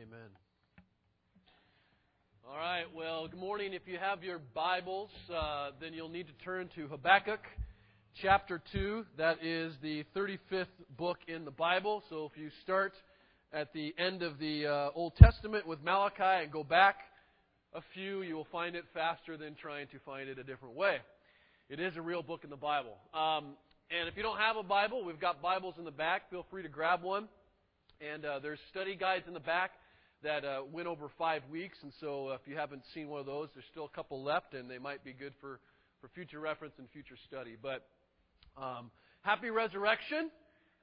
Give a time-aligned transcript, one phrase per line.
[0.00, 0.30] Amen.
[2.48, 3.74] All right, well, good morning.
[3.74, 7.40] If you have your Bibles, uh, then you'll need to turn to Habakkuk
[8.22, 9.04] chapter 2.
[9.18, 12.02] That is the 35th book in the Bible.
[12.08, 12.94] So if you start
[13.52, 16.96] at the end of the uh, Old Testament with Malachi and go back
[17.74, 20.96] a few, you will find it faster than trying to find it a different way.
[21.68, 22.96] It is a real book in the Bible.
[23.12, 23.52] Um,
[23.90, 26.30] and if you don't have a Bible, we've got Bibles in the back.
[26.30, 27.28] Feel free to grab one.
[28.00, 29.72] And uh, there's study guides in the back
[30.22, 31.78] that uh, went over five weeks.
[31.82, 34.54] And so uh, if you haven't seen one of those, there's still a couple left,
[34.54, 35.60] and they might be good for,
[36.00, 37.56] for future reference and future study.
[37.60, 37.86] But
[38.56, 38.90] um,
[39.22, 40.30] happy resurrection.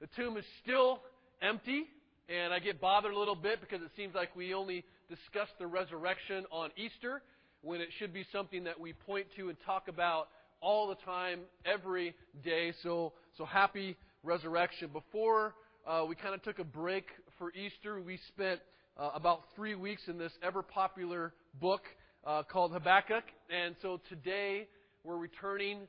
[0.00, 1.00] The tomb is still
[1.42, 1.84] empty.
[2.28, 5.66] And I get bothered a little bit because it seems like we only discuss the
[5.66, 7.22] resurrection on Easter
[7.62, 10.28] when it should be something that we point to and talk about
[10.60, 12.74] all the time, every day.
[12.82, 14.90] So, so happy resurrection.
[14.92, 15.54] Before
[15.86, 17.06] uh, we kind of took a break
[17.38, 18.60] for Easter, we spent
[18.98, 21.82] uh, about three weeks in this ever popular book
[22.26, 23.24] uh, called Habakkuk.
[23.48, 24.66] And so today
[25.04, 25.80] we're returning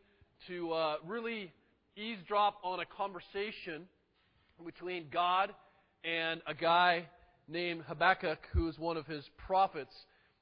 [0.47, 1.51] to uh, really
[1.95, 3.87] eavesdrop on a conversation
[4.63, 5.53] between God
[6.03, 7.07] and a guy
[7.47, 9.93] named Habakkuk, who is one of his prophets.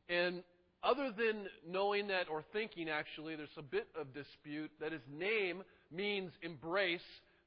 [0.09, 0.43] And
[0.83, 5.63] other than knowing that or thinking, actually, there's a bit of dispute that his name
[5.91, 6.99] means embrace.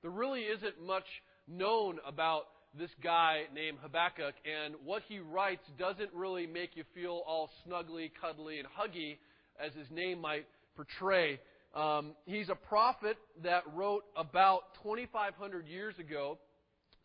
[0.03, 1.05] There really isn't much
[1.47, 2.45] known about
[2.79, 8.11] this guy named Habakkuk, and what he writes doesn't really make you feel all snuggly,
[8.21, 9.19] cuddly, and huggy
[9.59, 11.41] as his name might portray.
[11.75, 16.39] Um, he's a prophet that wrote about 2,500 years ago,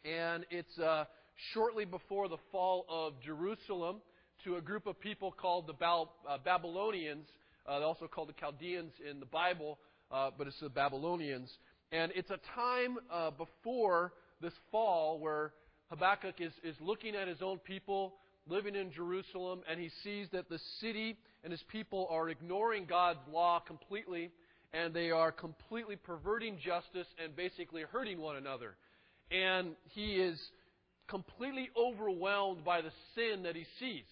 [0.04, 1.06] and it's uh,
[1.54, 4.02] shortly before the fall of Jerusalem
[4.44, 7.28] to a group of people called the Bal- uh, Babylonians.
[7.68, 9.80] Uh, they're also called the Chaldeans in the Bible,
[10.12, 11.50] uh, but it's the Babylonians.
[11.92, 15.54] And it's a time uh, before this fall where
[15.90, 18.16] Habakkuk is, is looking at his own people
[18.48, 23.20] living in Jerusalem, and he sees that the city and his people are ignoring God's
[23.32, 24.32] law completely,
[24.74, 28.76] and they are completely perverting justice and basically hurting one another.
[29.32, 30.40] And he is
[31.08, 34.06] completely overwhelmed by the sin that he sees.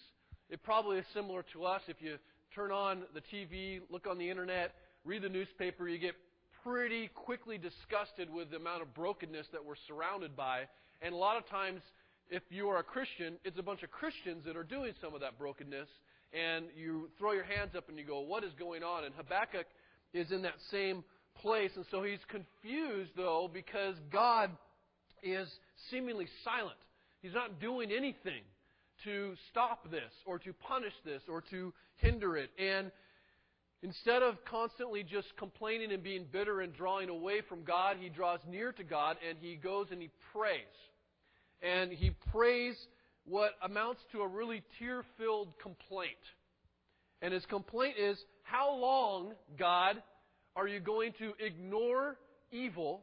[0.49, 1.81] It probably is similar to us.
[1.87, 2.17] If you
[2.55, 4.73] turn on the TV, look on the internet,
[5.05, 6.15] read the newspaper, you get
[6.63, 10.61] pretty quickly disgusted with the amount of brokenness that we're surrounded by.
[11.01, 11.81] And a lot of times,
[12.29, 15.21] if you are a Christian, it's a bunch of Christians that are doing some of
[15.21, 15.89] that brokenness.
[16.33, 19.03] And you throw your hands up and you go, What is going on?
[19.03, 19.67] And Habakkuk
[20.13, 21.03] is in that same
[21.41, 21.71] place.
[21.75, 24.49] And so he's confused, though, because God
[25.21, 25.47] is
[25.91, 26.77] seemingly silent.
[27.21, 28.41] He's not doing anything
[29.03, 32.49] to stop this or to punish this or to hinder it.
[32.57, 32.91] And
[33.83, 38.39] Instead of constantly just complaining and being bitter and drawing away from God, he draws
[38.49, 40.61] near to God and he goes and he prays.
[41.61, 42.75] And he prays
[43.25, 46.11] what amounts to a really tear filled complaint.
[47.21, 50.01] And his complaint is How long, God,
[50.55, 52.15] are you going to ignore
[52.51, 53.01] evil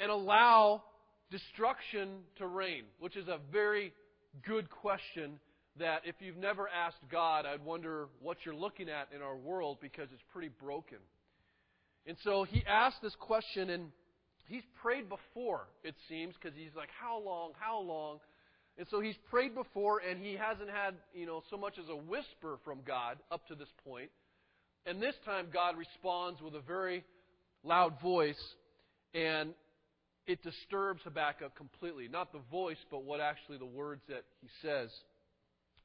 [0.00, 0.82] and allow
[1.30, 2.84] destruction to reign?
[2.98, 3.94] Which is a very
[4.46, 5.38] good question
[5.78, 9.78] that if you've never asked God, I'd wonder what you're looking at in our world
[9.80, 10.98] because it's pretty broken.
[12.06, 13.90] And so he asked this question, and
[14.48, 17.52] he's prayed before, it seems, because he's like, How long?
[17.58, 18.18] How long?
[18.78, 21.96] And so he's prayed before, and he hasn't had, you know, so much as a
[21.96, 24.10] whisper from God up to this point.
[24.86, 27.04] And this time, God responds with a very
[27.62, 28.42] loud voice,
[29.14, 29.50] and
[30.26, 32.08] it disturbs Habakkuk completely.
[32.08, 34.88] Not the voice, but what actually the words that he says.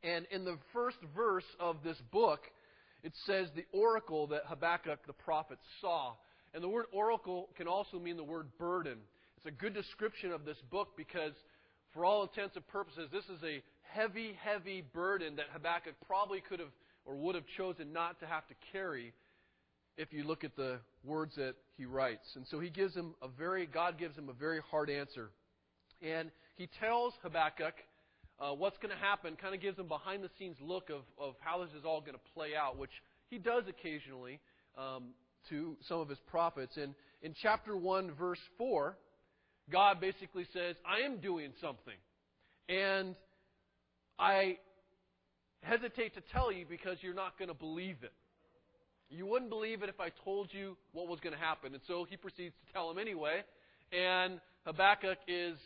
[0.04, 2.42] And in the first verse of this book,
[3.04, 6.14] it says the oracle that Habakkuk the prophet saw.
[6.54, 8.98] And the word oracle can also mean the word burden.
[9.38, 11.34] It's a good description of this book because,
[11.94, 13.62] for all intents and purposes, this is a
[13.94, 16.72] heavy, heavy burden that Habakkuk probably could have
[17.06, 19.14] or would have chosen not to have to carry
[19.98, 22.28] if you look at the words that he writes.
[22.36, 25.30] And so he gives him a very, God gives him a very hard answer.
[26.02, 27.74] And he tells Habakkuk
[28.40, 31.36] uh, what's going to happen, kind of gives them behind the scenes look of, of
[31.40, 32.92] how this is all going to play out, which
[33.30, 34.40] he does occasionally
[34.78, 35.10] um,
[35.50, 36.78] to some of his prophets.
[36.78, 38.96] And in chapter 1, verse 4,
[39.72, 41.96] God basically says, I am doing something.
[42.70, 43.16] And
[44.20, 44.58] I
[45.64, 48.14] hesitate to tell you because you're not going to believe it.
[49.10, 51.74] You wouldn't believe it if I told you what was going to happen.
[51.74, 53.44] And so he proceeds to tell him anyway.
[53.92, 55.58] And Habakkuk is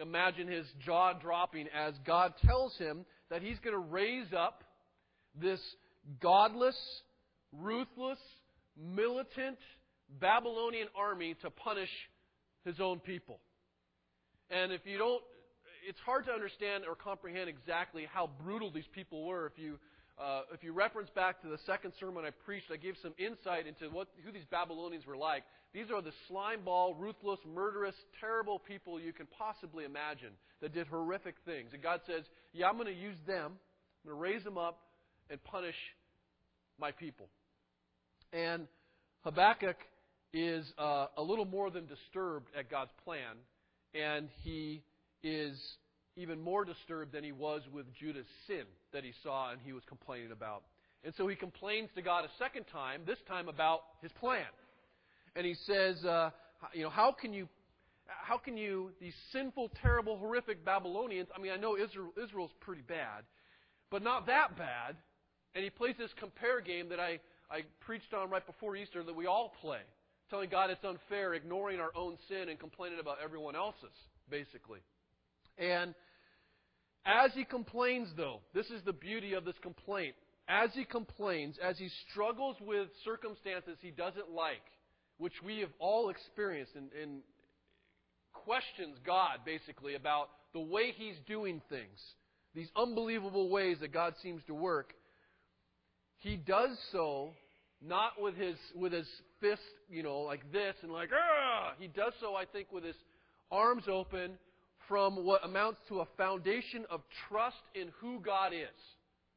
[0.00, 4.64] imagine his jaw dropping as God tells him that he's going to raise up
[5.40, 5.60] this
[6.20, 6.78] godless,
[7.52, 8.18] ruthless,
[8.76, 9.58] militant
[10.20, 11.90] Babylonian army to punish
[12.64, 13.40] his own people.
[14.50, 15.22] And if you don't,
[15.86, 19.46] it's hard to understand or comprehend exactly how brutal these people were.
[19.46, 19.78] If you,
[20.18, 23.66] uh, if you reference back to the second sermon I preached, I gave some insight
[23.66, 25.44] into what, who these Babylonians were like.
[25.74, 30.30] These are the slimeball, ruthless, murderous, terrible people you can possibly imagine
[30.60, 31.70] that did horrific things.
[31.72, 33.52] And God says, Yeah, I'm going to use them,
[34.04, 34.80] I'm going to raise them up
[35.30, 35.74] and punish
[36.80, 37.28] my people.
[38.32, 38.66] And
[39.24, 39.76] Habakkuk
[40.32, 43.36] is uh, a little more than disturbed at God's plan,
[43.94, 44.82] and he
[45.22, 45.58] is
[46.16, 49.82] even more disturbed than he was with Judah's sin that he saw and he was
[49.88, 50.62] complaining about.
[51.04, 54.46] And so he complains to God a second time, this time about his plan.
[55.36, 56.30] And he says, uh,
[56.72, 57.48] you know, how can you,
[58.06, 62.82] how can you, these sinful, terrible, horrific Babylonians, I mean, I know Israel, Israel's pretty
[62.82, 63.24] bad,
[63.90, 64.96] but not that bad.
[65.54, 67.20] And he plays this compare game that I,
[67.50, 69.80] I preached on right before Easter that we all play.
[70.30, 73.96] Telling God it's unfair, ignoring our own sin, and complaining about everyone else's,
[74.30, 74.80] basically.
[75.56, 75.94] And
[77.06, 80.14] as he complains, though, this is the beauty of this complaint.
[80.46, 84.62] As he complains, as he struggles with circumstances he doesn't like,
[85.18, 87.20] which we have all experienced and, and
[88.32, 91.98] questions God, basically, about the way he's doing things,
[92.54, 94.94] these unbelievable ways that God seems to work,
[96.16, 97.30] he does so
[97.86, 99.06] not with his with his
[99.40, 101.72] fist, you know, like this and like ah.
[101.78, 102.96] He does so, I think, with his
[103.50, 104.32] arms open
[104.88, 108.80] from what amounts to a foundation of trust in who God is.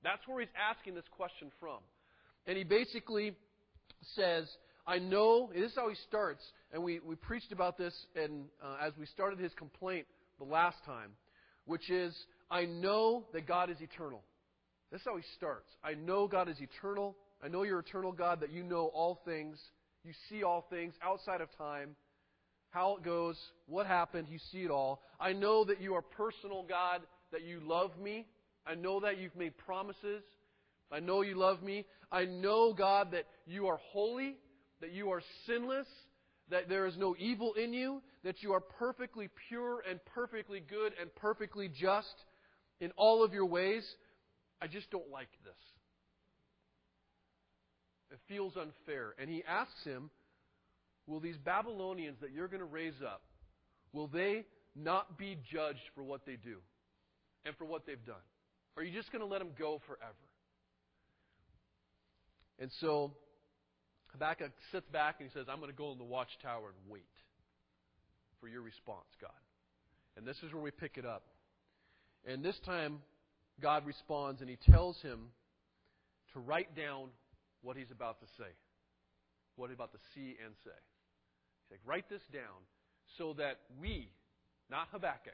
[0.03, 1.77] That's where he's asking this question from.
[2.47, 3.35] And he basically
[4.15, 4.47] says,
[4.85, 6.43] I know, this is how he starts,
[6.73, 10.05] and we, we preached about this and uh, as we started his complaint
[10.39, 11.11] the last time,
[11.65, 12.15] which is,
[12.49, 14.21] I know that God is eternal.
[14.91, 15.69] This is how he starts.
[15.83, 17.15] I know God is eternal.
[17.43, 19.57] I know you're eternal God, that you know all things.
[20.03, 21.95] You see all things outside of time
[22.71, 23.37] how it goes,
[23.67, 24.27] what happened.
[24.29, 25.01] You see it all.
[25.19, 27.01] I know that you are personal, God,
[27.31, 28.25] that you love me.
[28.65, 30.23] I know that you've made promises.
[30.91, 31.85] I know you love me.
[32.11, 34.37] I know, God, that you are holy,
[34.81, 35.87] that you are sinless,
[36.49, 40.93] that there is no evil in you, that you are perfectly pure and perfectly good
[40.99, 42.13] and perfectly just
[42.79, 43.83] in all of your ways.
[44.61, 45.53] I just don't like this.
[48.11, 49.15] It feels unfair.
[49.17, 50.09] And he asks him,
[51.07, 53.21] will these Babylonians that you're going to raise up,
[53.93, 54.45] will they
[54.75, 56.57] not be judged for what they do
[57.45, 58.15] and for what they've done?
[58.75, 60.13] Or are you just going to let them go forever?
[62.59, 63.13] And so
[64.13, 67.03] Habakkuk sits back and he says, I'm going to go in the watchtower and wait
[68.39, 69.31] for your response, God.
[70.17, 71.23] And this is where we pick it up.
[72.25, 72.99] And this time,
[73.61, 75.29] God responds and he tells him
[76.33, 77.09] to write down
[77.61, 78.49] what he's about to say,
[79.55, 80.71] what he's about to see and say.
[81.63, 82.65] He's like, write this down
[83.17, 84.09] so that we,
[84.69, 85.33] not Habakkuk,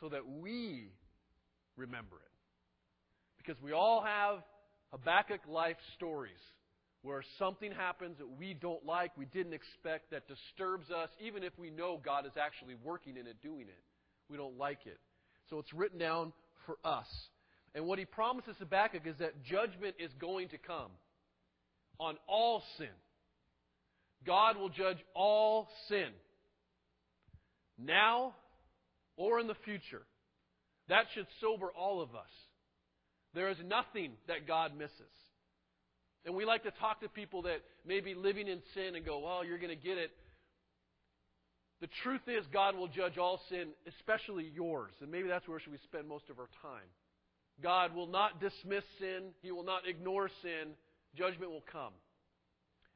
[0.00, 0.90] so that we
[1.76, 2.32] remember it.
[3.38, 4.42] Because we all have
[4.92, 6.40] Habakkuk life stories
[7.04, 11.52] where something happens that we don't like, we didn't expect, that disturbs us, even if
[11.58, 13.82] we know God is actually working in it, doing it.
[14.30, 14.98] We don't like it.
[15.50, 16.32] So it's written down
[16.64, 17.06] for us.
[17.74, 20.90] And what he promises Habakkuk is that judgment is going to come
[22.00, 22.88] on all sin.
[24.26, 26.08] God will judge all sin,
[27.78, 28.34] now
[29.18, 30.02] or in the future.
[30.88, 32.30] That should sober all of us.
[33.34, 34.94] There is nothing that God misses.
[36.24, 39.18] And we like to talk to people that may be living in sin and go,
[39.18, 40.10] well, you're going to get it.
[41.80, 44.92] The truth is, God will judge all sin, especially yours.
[45.02, 46.88] And maybe that's where should we spend most of our time.
[47.62, 50.72] God will not dismiss sin, He will not ignore sin.
[51.16, 51.92] Judgment will come.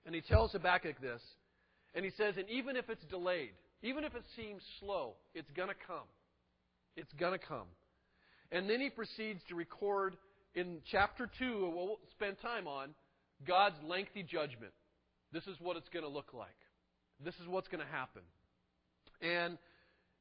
[0.04, 1.20] And he tells Habakkuk this.
[1.94, 5.68] And he says, and even if it's delayed, even if it seems slow, it's going
[5.68, 6.06] to come.
[6.97, 7.66] It's going to come.
[8.50, 10.16] And then he proceeds to record
[10.54, 12.90] in chapter 2, what we'll spend time on,
[13.47, 14.73] God's lengthy judgment.
[15.33, 16.49] This is what it's going to look like.
[17.25, 18.23] This is what's going to happen.
[19.21, 19.59] And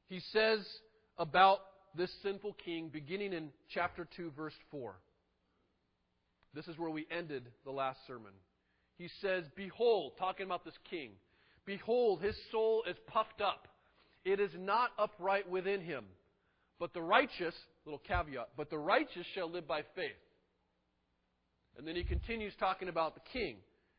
[0.06, 0.66] he says
[1.16, 1.58] about
[1.96, 4.94] this sinful king, beginning in chapter 2, verse 4.
[6.54, 8.32] This is where we ended the last sermon
[8.98, 11.12] he says, Behold, talking about this king,
[11.64, 13.68] behold, his soul is puffed up.
[14.24, 16.04] It is not upright within him.
[16.80, 20.10] But the righteous, little caveat, but the righteous shall live by faith.
[21.76, 23.56] And then he continues talking about the king.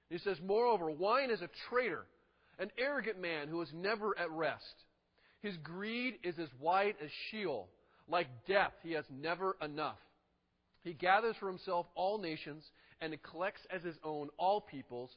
[0.10, 2.06] He says, Moreover, wine is a traitor,
[2.58, 4.64] an arrogant man who is never at rest.
[5.42, 7.70] His greed is as wide as Sheol.
[8.08, 10.00] Like death, he has never enough.
[10.84, 12.64] He gathers for himself all nations
[13.02, 15.12] and collects as his own all peoples.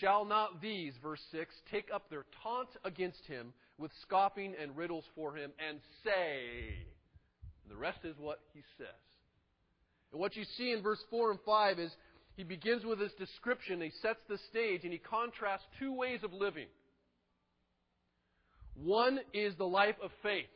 [0.00, 5.04] Shall not these, verse 6, take up their taunt against him with scoffing and riddles
[5.14, 6.76] for him, and say.
[7.62, 9.09] And the rest is what he says.
[10.12, 11.90] And what you see in verse 4 and 5 is
[12.36, 16.32] he begins with this description, he sets the stage, and he contrasts two ways of
[16.32, 16.66] living.
[18.74, 20.46] One is the life of faith.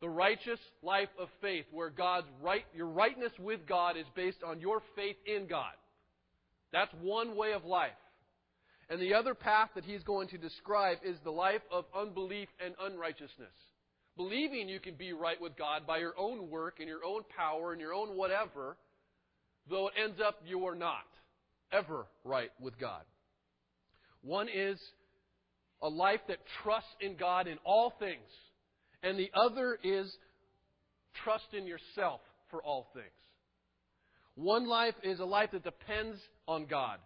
[0.00, 4.60] The righteous life of faith, where God's right, your rightness with God is based on
[4.60, 5.72] your faith in God.
[6.72, 7.90] That's one way of life.
[8.88, 12.74] And the other path that he's going to describe is the life of unbelief and
[12.80, 13.52] unrighteousness.
[14.18, 17.70] Believing you can be right with God by your own work and your own power
[17.70, 18.76] and your own whatever,
[19.70, 21.06] though it ends up you are not
[21.72, 23.02] ever right with God.
[24.22, 24.80] One is
[25.80, 28.28] a life that trusts in God in all things,
[29.04, 30.12] and the other is
[31.22, 32.20] trust in yourself
[32.50, 33.06] for all things.
[34.34, 36.98] One life is a life that depends on God,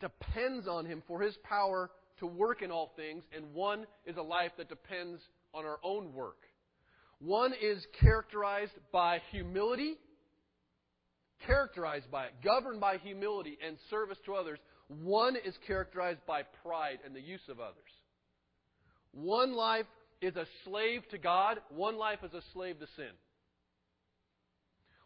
[0.00, 1.90] depends on Him for His power
[2.20, 5.20] to work in all things, and one is a life that depends
[5.54, 6.38] on our own work.
[7.18, 9.94] One is characterized by humility,
[11.46, 14.58] characterized by it, governed by humility and service to others.
[14.88, 17.74] One is characterized by pride and the use of others.
[19.12, 19.86] One life
[20.20, 23.10] is a slave to God, one life is a slave to sin.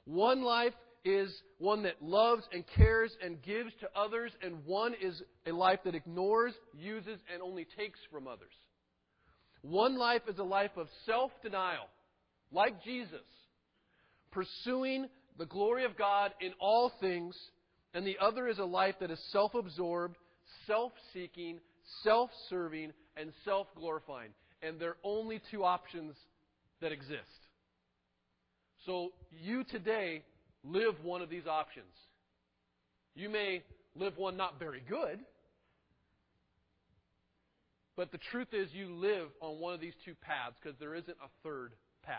[0.04, 0.72] One life
[1.04, 5.80] is one that loves and cares and gives to others, and one is a life
[5.84, 8.52] that ignores, uses, and only takes from others.
[9.62, 11.86] One life is a life of self denial,
[12.52, 13.26] like Jesus,
[14.30, 17.36] pursuing the glory of God in all things,
[17.94, 20.16] and the other is a life that is self absorbed,
[20.66, 21.58] self seeking,
[22.02, 24.30] self serving, and self glorifying.
[24.62, 26.14] And there are only two options
[26.80, 27.22] that exist.
[28.86, 30.22] So you today
[30.64, 31.86] live one of these options.
[33.14, 33.62] You may
[33.94, 35.20] live one not very good,
[37.98, 41.16] but the truth is you live on one of these two paths because there isn't
[41.20, 41.72] a third
[42.04, 42.14] path.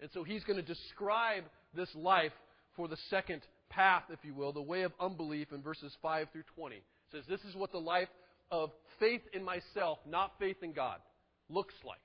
[0.00, 1.42] And so he's going to describe
[1.74, 2.30] this life
[2.76, 6.44] for the second path, if you will, the way of unbelief in verses 5 through
[6.54, 6.76] 20.
[6.76, 8.06] It says, This is what the life
[8.52, 11.00] of faith in myself, not faith in God,
[11.48, 11.98] looks like.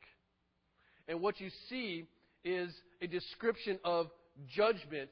[1.07, 2.07] And what you see
[2.43, 2.73] is
[3.03, 4.07] a description of
[4.55, 5.11] judgment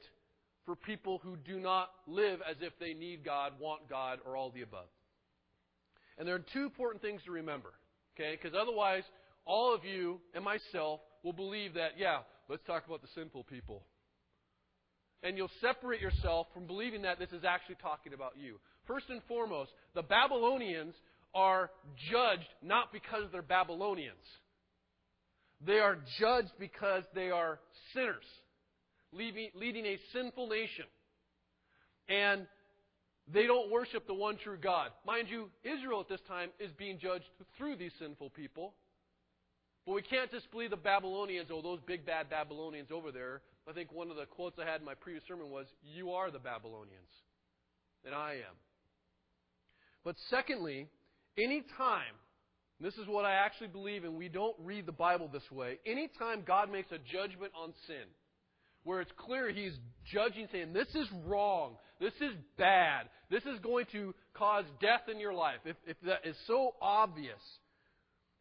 [0.66, 4.50] for people who do not live as if they need God, want God, or all
[4.50, 4.88] the above.
[6.18, 7.72] And there are two important things to remember,
[8.16, 8.36] okay?
[8.40, 9.04] Because otherwise,
[9.46, 13.84] all of you and myself will believe that, yeah, let's talk about the sinful people.
[15.22, 18.58] And you'll separate yourself from believing that this is actually talking about you.
[18.86, 20.94] First and foremost, the Babylonians
[21.34, 21.70] are
[22.10, 24.16] judged not because they're Babylonians.
[25.66, 27.58] They are judged because they are
[27.94, 28.24] sinners
[29.12, 30.84] leading a sinful nation.
[32.08, 32.46] And
[33.32, 34.90] they don't worship the one true God.
[35.06, 38.74] Mind you, Israel at this time is being judged through these sinful people.
[39.86, 43.40] But we can't just believe the Babylonians, oh, those big bad Babylonians over there.
[43.68, 46.30] I think one of the quotes I had in my previous sermon was, You are
[46.30, 47.08] the Babylonians,
[48.04, 48.56] and I am.
[50.04, 50.88] But secondly,
[51.36, 52.14] any time,
[52.80, 56.44] this is what I actually believe, and we don't read the Bible this way, anytime
[56.46, 58.06] God makes a judgment on sin,
[58.88, 59.78] where it's clear he's
[60.10, 61.72] judging, saying, This is wrong.
[62.00, 63.10] This is bad.
[63.30, 65.58] This is going to cause death in your life.
[65.66, 67.40] If, if that is so obvious,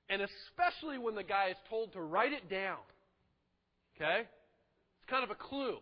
[0.09, 2.77] and especially when the guy is told to write it down,
[3.97, 4.21] okay?
[4.21, 5.79] It's kind of a clue.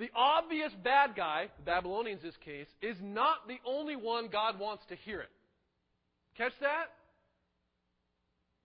[0.00, 4.58] The obvious bad guy, the Babylonians in this case, is not the only one God
[4.58, 5.30] wants to hear it.
[6.36, 6.86] Catch that?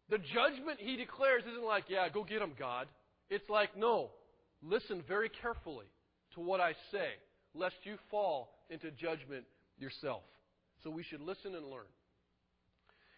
[0.09, 2.87] The judgment he declares isn't like, yeah, go get him, God.
[3.29, 4.11] It's like, no,
[4.61, 5.87] listen very carefully
[6.35, 7.09] to what I say,
[7.53, 9.45] lest you fall into judgment
[9.77, 10.23] yourself.
[10.83, 11.87] So we should listen and learn.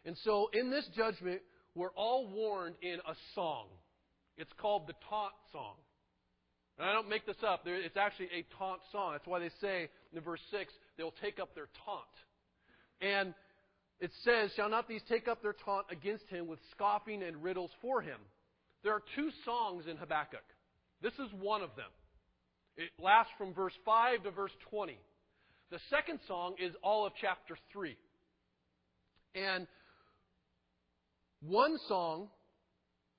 [0.06, 1.42] And so in this judgment,
[1.76, 3.68] we're all warned in a song.
[4.38, 5.76] It's called the taunt song.
[6.78, 7.64] And I don't make this up.
[7.66, 9.14] It's actually a taunt song.
[9.14, 12.04] That's why they say in verse 6, they'll take up their taunt.
[13.02, 13.34] And
[14.00, 17.72] it says, Shall not these take up their taunt against him with scoffing and riddles
[17.82, 18.20] for him?
[18.84, 20.44] There are two songs in Habakkuk.
[21.02, 21.90] This is one of them.
[22.78, 24.98] It lasts from verse 5 to verse 20.
[25.72, 27.98] The second song is all of chapter 3.
[29.36, 29.68] And
[31.42, 32.30] one song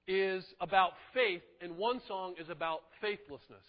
[0.06, 3.64] is about faith, and one song is about faithlessness.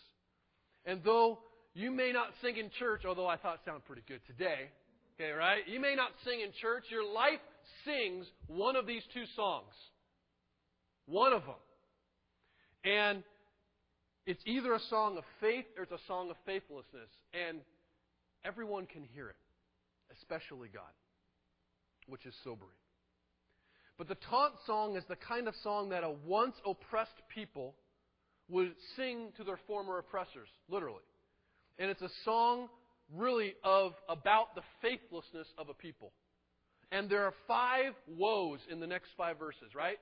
[0.86, 1.40] And though
[1.74, 4.70] you may not sing in church, although I thought it sounded pretty good today,
[5.20, 5.68] okay, right?
[5.68, 7.42] You may not sing in church, your life
[7.86, 9.74] sings one of these two songs.
[11.06, 11.56] One of them.
[12.84, 13.24] And
[14.26, 17.10] it's either a song of faith or it's a song of faithlessness.
[17.34, 17.60] And
[18.46, 19.36] everyone can hear it,
[20.18, 20.94] especially God.
[22.10, 22.72] which is sobering.
[23.98, 27.76] But the taunt song is the kind of song that a once oppressed people
[28.50, 31.04] would sing to their former oppressors, literally.
[31.78, 32.70] And it's a song
[33.16, 36.12] really of about the faithlessness of a people.
[36.92, 39.98] And there are five woes in the next five verses, right?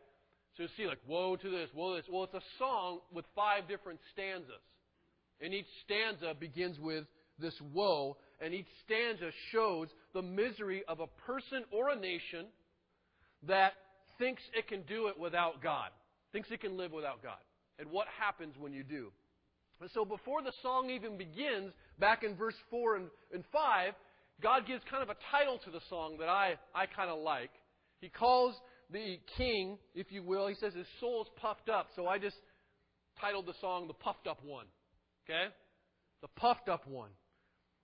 [0.58, 2.10] So you see, like, woe to this, woe to this.
[2.12, 4.64] Well, it's a song with five different stanzas.
[5.40, 7.06] And each stanza begins with
[7.40, 12.48] this woe, and each stanza shows the misery of a person or a nation
[13.48, 13.74] that
[14.18, 15.90] thinks it can do it without God,
[16.32, 17.38] thinks it can live without God,
[17.78, 19.12] and what happens when you do.
[19.80, 23.94] And so before the song even begins, back in verse 4 and, and 5,
[24.42, 27.52] God gives kind of a title to the song that I, I kind of like.
[28.02, 28.56] He calls
[28.92, 31.88] the king, if you will, he says his soul is puffed up.
[31.96, 32.38] So I just
[33.20, 34.66] titled the song The Puffed Up One.
[35.26, 35.54] Okay?
[36.22, 37.10] The Puffed Up One.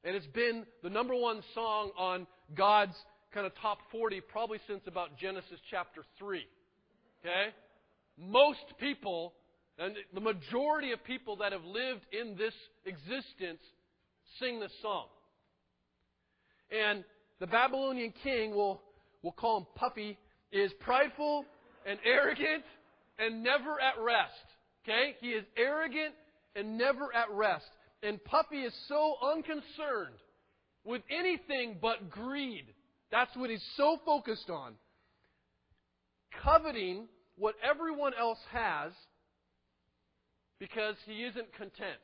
[0.03, 2.95] And it's been the number one song on God's
[3.33, 6.45] kind of top 40 probably since about Genesis chapter 3.
[7.21, 7.53] Okay?
[8.17, 9.33] Most people,
[9.77, 12.53] and the majority of people that have lived in this
[12.85, 13.61] existence,
[14.39, 15.07] sing this song.
[16.71, 17.03] And
[17.39, 18.81] the Babylonian king, we'll,
[19.21, 20.17] we'll call him Puffy,
[20.53, 21.45] is prideful
[21.85, 22.63] and arrogant
[23.19, 24.31] and never at rest.
[24.83, 25.15] Okay?
[25.19, 26.13] He is arrogant
[26.55, 27.65] and never at rest.
[28.03, 30.15] And Puffy is so unconcerned
[30.85, 32.65] with anything but greed.
[33.11, 34.73] That's what he's so focused on.
[36.43, 37.07] Coveting
[37.37, 38.91] what everyone else has
[40.59, 42.01] because he isn't content.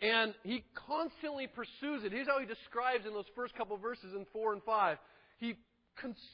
[0.00, 2.12] And he constantly pursues it.
[2.12, 4.98] Here's how he describes in those first couple verses in 4 and 5.
[5.38, 5.54] He,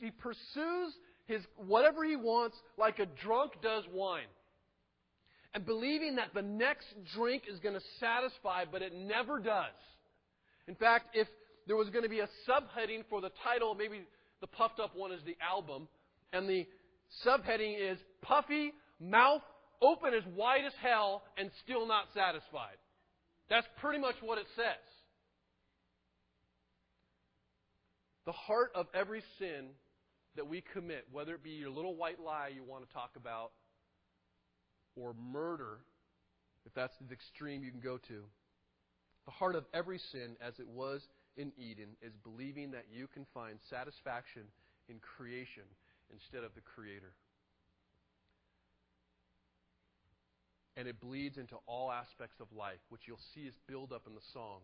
[0.01, 0.95] he pursues
[1.27, 4.29] his whatever he wants like a drunk does wine
[5.55, 9.73] and believing that the next drink is going to satisfy, but it never does.
[10.67, 11.29] In fact, if
[11.67, 14.03] there was going to be a subheading for the title, maybe
[14.41, 15.89] the puffed up one is the album,
[16.33, 16.67] and the
[17.25, 19.43] subheading is Puffy, mouth
[19.81, 22.77] open as wide as hell, and still not satisfied.
[23.49, 24.83] That's pretty much what it says.
[28.27, 29.67] The heart of every sin
[30.37, 33.53] that we commit, whether it be your little white lie you want to talk about,
[34.97, 35.79] or murder,
[36.65, 38.23] if that's the extreme you can go to.
[39.27, 41.03] The heart of every sin, as it was
[41.37, 44.43] in Eden, is believing that you can find satisfaction
[44.89, 45.65] in creation
[46.13, 47.13] instead of the Creator.
[50.77, 54.15] And it bleeds into all aspects of life, which you'll see is build up in
[54.15, 54.61] the song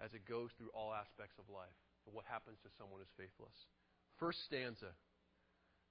[0.00, 3.54] as it goes through all aspects of life and what happens to someone who's faithless.
[4.18, 4.92] First stanza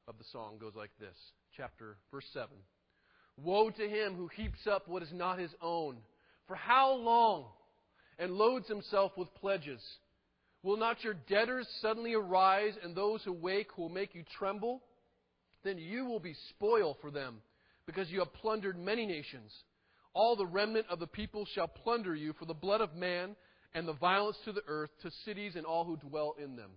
[0.07, 1.15] of the song goes like this,
[1.55, 2.49] chapter verse 7.
[3.37, 5.97] Woe to him who heaps up what is not his own.
[6.47, 7.45] For how long?
[8.19, 9.81] And loads himself with pledges.
[10.61, 14.81] Will not your debtors suddenly arise, and those who wake will make you tremble?
[15.63, 17.41] Then you will be spoil for them,
[17.85, 19.51] because you have plundered many nations.
[20.13, 23.35] All the remnant of the people shall plunder you for the blood of man
[23.73, 26.71] and the violence to the earth, to cities and all who dwell in them.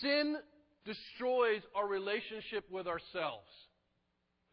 [0.00, 0.36] Sin
[0.84, 3.48] destroys our relationship with ourselves.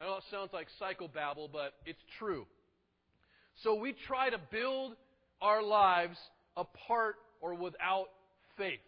[0.02, 2.46] I know it sounds like psychobabble, but it's true.
[3.64, 4.96] So we try to build
[5.42, 6.18] our lives
[6.56, 8.08] apart or without
[8.58, 8.80] faith.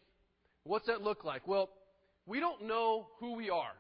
[0.63, 1.47] What's that look like?
[1.47, 1.69] Well,
[2.25, 3.73] we don't know who we are.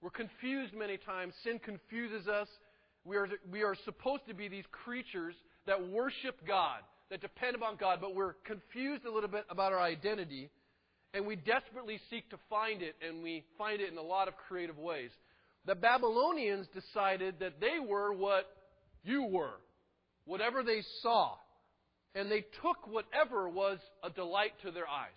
[0.00, 1.34] We're confused many times.
[1.44, 2.48] Sin confuses us.
[3.04, 5.34] We are, we are supposed to be these creatures
[5.68, 9.80] that worship God, that depend upon God, but we're confused a little bit about our
[9.80, 10.50] identity,
[11.14, 14.34] and we desperately seek to find it, and we find it in a lot of
[14.48, 15.10] creative ways
[15.68, 18.46] the Babylonians decided that they were what
[19.04, 19.60] you were,
[20.24, 21.34] whatever they saw.
[22.14, 25.10] And they took whatever was a delight to their eyes.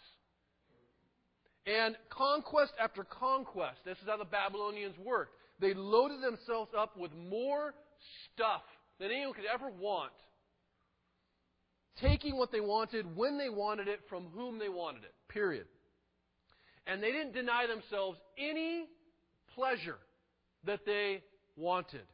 [1.66, 5.32] And conquest after conquest, this is how the Babylonians worked.
[5.62, 7.74] They loaded themselves up with more
[8.34, 8.64] stuff
[9.00, 10.12] than anyone could ever want,
[11.99, 15.65] taking what they wanted, when they wanted it, from whom they wanted it, period.
[16.88, 18.86] And they didn't deny themselves any
[19.56, 19.97] pleasure
[20.65, 21.21] that they
[21.56, 22.06] wanted,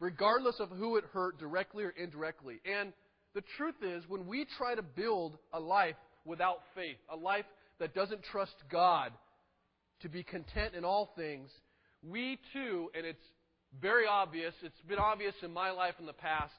[0.00, 2.60] regardless of who it hurt directly or indirectly.
[2.64, 2.92] And
[3.34, 7.44] the truth is, when we try to build a life without faith, a life
[7.78, 9.12] that doesn't trust God
[10.00, 11.50] to be content in all things,
[12.02, 13.24] we too, and it's
[13.80, 16.54] very obvious, it's been obvious in my life in the past,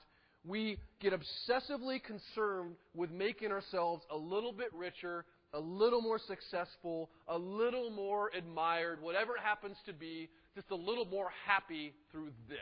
[0.48, 7.10] we get obsessively concerned with making ourselves a little bit richer, a little more successful,
[7.28, 12.30] a little more admired, whatever it happens to be, just a little more happy through
[12.48, 12.58] this.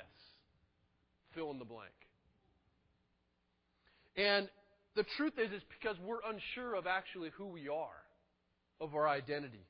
[1.36, 1.92] Fill in the blank.
[4.16, 4.48] And
[4.96, 8.04] the truth is, it's because we're unsure of actually who we are,
[8.80, 9.66] of our identity.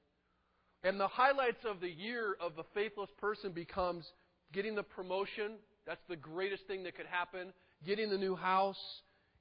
[0.84, 4.06] And the highlights of the year of the faithless person becomes
[4.52, 5.54] getting the promotion.
[5.88, 7.54] That's the greatest thing that could happen.
[7.86, 8.78] Getting the new house,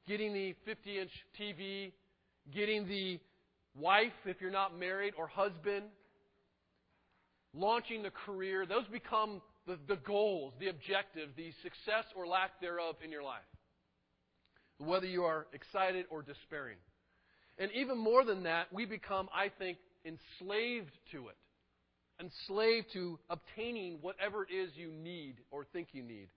[0.07, 1.92] getting the 50 inch TV,
[2.52, 3.20] getting the
[3.78, 5.85] wife if you're not married or husband,
[7.55, 8.66] launching the career.
[8.66, 13.40] Those become the, the goals, the objective, the success or lack thereof in your life.
[14.78, 16.78] Whether you are excited or despairing.
[17.59, 21.37] And even more than that, we become, I think, enslaved to it.
[22.20, 26.28] Enslaved to obtaining whatever it is you need or think you need.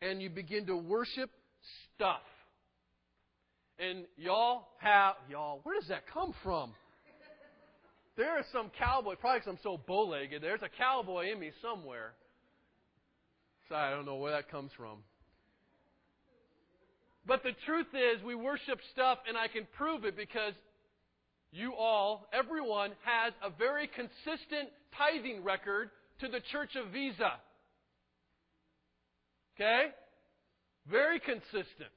[0.00, 1.30] And you begin to worship
[1.94, 2.22] stuff.
[3.78, 6.72] And y'all have, y'all, where does that come from?
[8.16, 11.52] There is some cowboy, probably because I'm so bow legged, there's a cowboy in me
[11.62, 12.14] somewhere.
[13.68, 14.98] So I don't know where that comes from.
[17.26, 20.54] But the truth is, we worship stuff, and I can prove it because
[21.52, 27.34] you all, everyone, has a very consistent tithing record to the Church of Visa.
[29.58, 29.86] Okay?
[30.90, 31.92] Very consistent.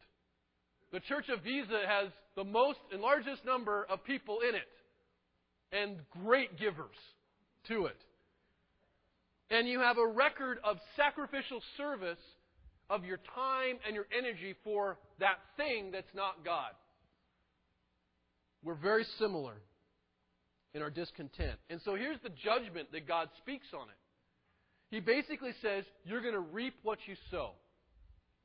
[0.91, 4.67] The Church of Visa has the most and largest number of people in it,
[5.71, 6.95] and great givers
[7.67, 7.97] to it.
[9.50, 12.19] And you have a record of sacrificial service
[12.89, 16.71] of your time and your energy for that thing that's not God.
[18.63, 19.54] We're very similar
[20.74, 21.58] in our discontent.
[21.69, 23.95] And so here's the judgment that God speaks on it.
[24.92, 27.52] He basically says, You're going to reap what you sow.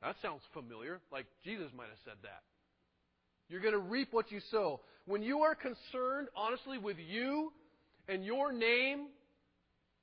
[0.01, 2.41] That sounds familiar, like Jesus might have said that.
[3.49, 4.81] You're going to reap what you sow.
[5.05, 7.51] When you are concerned, honestly, with you
[8.07, 9.07] and your name,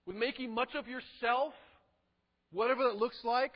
[0.07, 1.55] with making much of yourself,
[2.53, 3.53] whatever that looks like,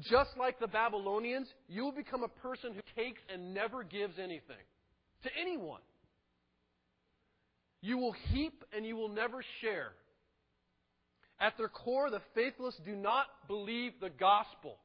[0.00, 4.62] just like the Babylonians, you will become a person who takes and never gives anything
[5.24, 5.80] to anyone.
[7.82, 9.92] You will heap and you will never share.
[11.40, 14.76] At their core, the faithless do not believe the gospel.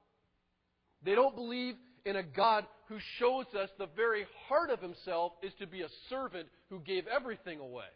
[1.04, 5.54] They don't believe in a God who shows us the very heart of himself is
[5.60, 7.90] to be a servant who gave everything away.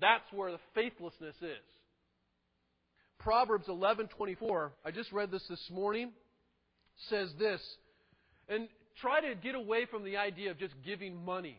[0.00, 1.64] That's where the faithlessness is.
[3.18, 6.12] Proverbs 11:24, I just read this this morning,
[7.08, 7.60] says this.
[8.48, 8.68] And
[9.00, 11.58] try to get away from the idea of just giving money.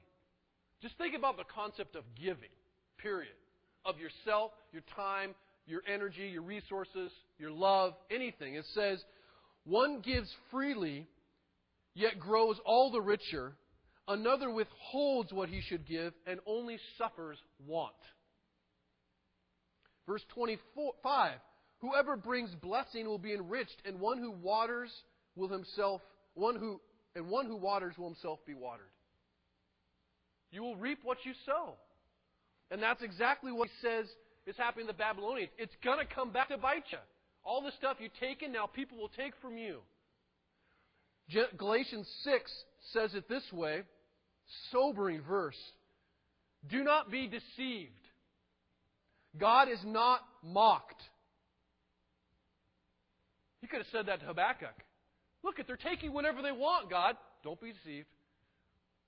[0.81, 2.51] Just think about the concept of giving,
[2.97, 3.35] period.
[3.83, 5.33] Of yourself, your time,
[5.67, 8.55] your energy, your resources, your love, anything.
[8.55, 9.03] It says,
[9.65, 11.07] one gives freely,
[11.93, 13.53] yet grows all the richer.
[14.07, 17.93] Another withholds what he should give and only suffers want.
[20.05, 21.39] Verse 25
[21.79, 24.91] Whoever brings blessing will be enriched, and one who waters
[25.35, 26.01] will himself,
[26.33, 26.79] one who,
[27.15, 28.89] and one who waters will himself be watered.
[30.51, 31.73] You will reap what you sow.
[32.71, 34.07] And that's exactly what he says
[34.45, 35.51] is happening to the Babylonians.
[35.57, 36.97] It's going to come back to bite you.
[37.43, 39.79] All the stuff you've taken, now people will take from you.
[41.57, 42.51] Galatians 6
[42.93, 43.81] says it this way
[44.71, 45.57] sobering verse.
[46.69, 47.91] Do not be deceived.
[49.37, 51.01] God is not mocked.
[53.61, 54.75] He could have said that to Habakkuk.
[55.43, 57.15] Look, at they're taking whatever they want, God.
[57.43, 58.07] Don't be deceived.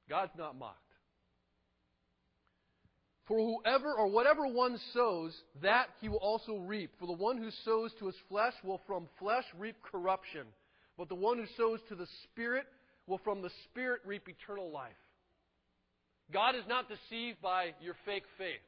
[0.10, 0.78] God's not mocked.
[3.28, 6.92] For whoever or whatever one sows, that he will also reap.
[7.00, 10.48] For the one who sows to his flesh will from flesh reap corruption,
[10.98, 12.66] but the one who sows to the Spirit
[13.06, 14.92] will from the Spirit reap eternal life.
[16.32, 18.62] God is not deceived by your fake faith.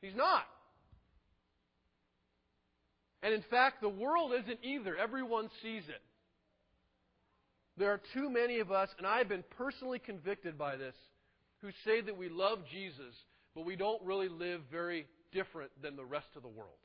[0.00, 0.44] He's not.
[3.22, 4.96] And in fact, the world isn't either.
[4.96, 6.02] Everyone sees it.
[7.76, 10.94] There are too many of us, and I've been personally convicted by this,
[11.62, 13.14] who say that we love Jesus,
[13.58, 16.78] but we don't really live very different than the rest of the world.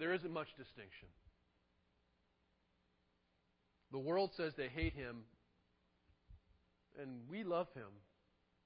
[0.00, 1.06] There isn't much distinction.
[3.92, 5.18] The world says they hate him,
[7.00, 7.86] and we love him,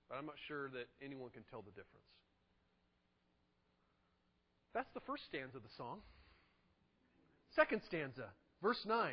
[0.09, 2.09] but I'm not sure that anyone can tell the difference.
[4.73, 5.99] That's the first stanza of the song.
[7.55, 8.29] Second stanza,
[8.63, 9.13] verse 9.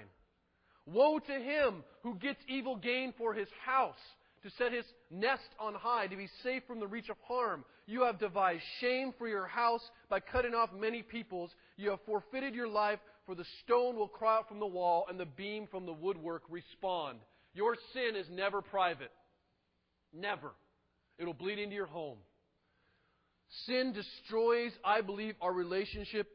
[0.86, 4.00] Woe to him who gets evil gain for his house,
[4.44, 7.64] to set his nest on high, to be safe from the reach of harm.
[7.86, 11.52] You have devised shame for your house by cutting off many peoples.
[11.78, 15.20] You have forfeited your life, for the stone will cry out from the wall, and
[15.20, 17.20] the beam from the woodwork respond.
[17.54, 19.12] Your sin is never private.
[20.14, 20.52] Never.
[21.20, 22.18] It'll bleed into your home.
[23.66, 26.28] Sin destroys, I believe, our relationship,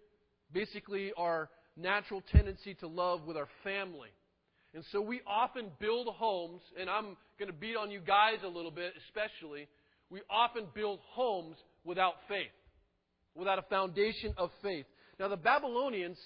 [0.53, 4.11] basically our natural tendency to love with our family.
[4.75, 8.49] And so we often build homes, and I'm going to beat on you guys a
[8.49, 9.69] little bit, especially.
[10.11, 12.53] We often build homes without faith,
[13.35, 14.87] without a foundation of faith.
[15.19, 16.19] Now, the Babylonians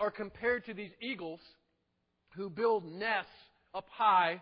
[0.00, 1.40] are compared to these eagles
[2.34, 3.30] who build nests
[3.74, 4.40] up high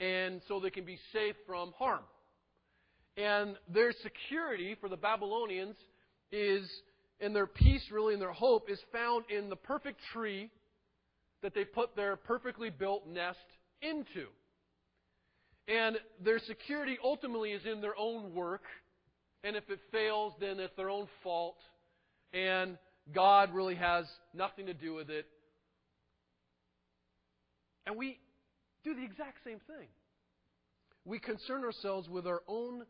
[0.00, 2.02] and so they can be safe from harm.
[3.16, 5.76] And their security for the Babylonians
[6.32, 6.68] is,
[7.20, 10.50] and their peace really and their hope is found in the perfect tree
[11.42, 13.38] that they put their perfectly built nest
[13.82, 14.26] into.
[15.68, 18.64] And their security ultimately is in their own work.
[19.44, 21.56] And if it fails, then it's their own fault.
[22.32, 22.76] And
[23.14, 25.26] God really has nothing to do with it.
[27.86, 28.18] And we
[28.84, 29.88] do the exact same thing.
[31.04, 32.84] We concern ourselves with our own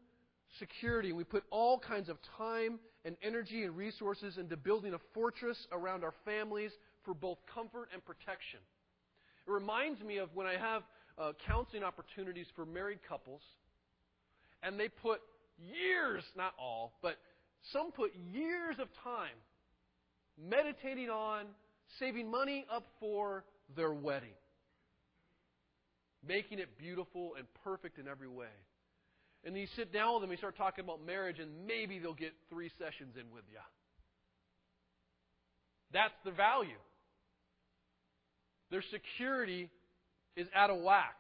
[0.59, 5.57] security, we put all kinds of time and energy and resources into building a fortress
[5.71, 6.73] around our families
[7.05, 8.61] for both comfort and protection.
[9.47, 10.83] It reminds me of when I have
[11.19, 13.43] uh, counseling opportunities for married couples,
[14.63, 15.21] and they put
[15.59, 17.17] years, not all, but
[17.73, 19.37] some put years of time
[20.49, 21.45] meditating on
[21.99, 23.45] saving money up for
[23.77, 24.35] their wedding,
[26.27, 28.47] making it beautiful and perfect in every way.
[29.45, 32.33] And you sit down with them, you start talking about marriage, and maybe they'll get
[32.51, 33.59] three sessions in with you.
[35.93, 36.79] That's the value.
[38.71, 39.69] Their security
[40.37, 41.17] is out of whack.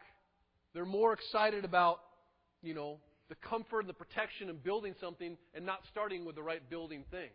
[0.74, 2.00] They're more excited about,
[2.62, 6.42] you know, the comfort and the protection and building something and not starting with the
[6.42, 7.32] right building things.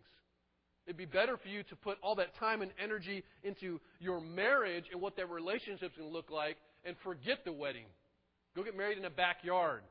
[0.85, 4.85] It'd be better for you to put all that time and energy into your marriage
[4.91, 7.85] and what that relationship's going to look like and forget the wedding.
[8.55, 9.81] Go get married in a backyard.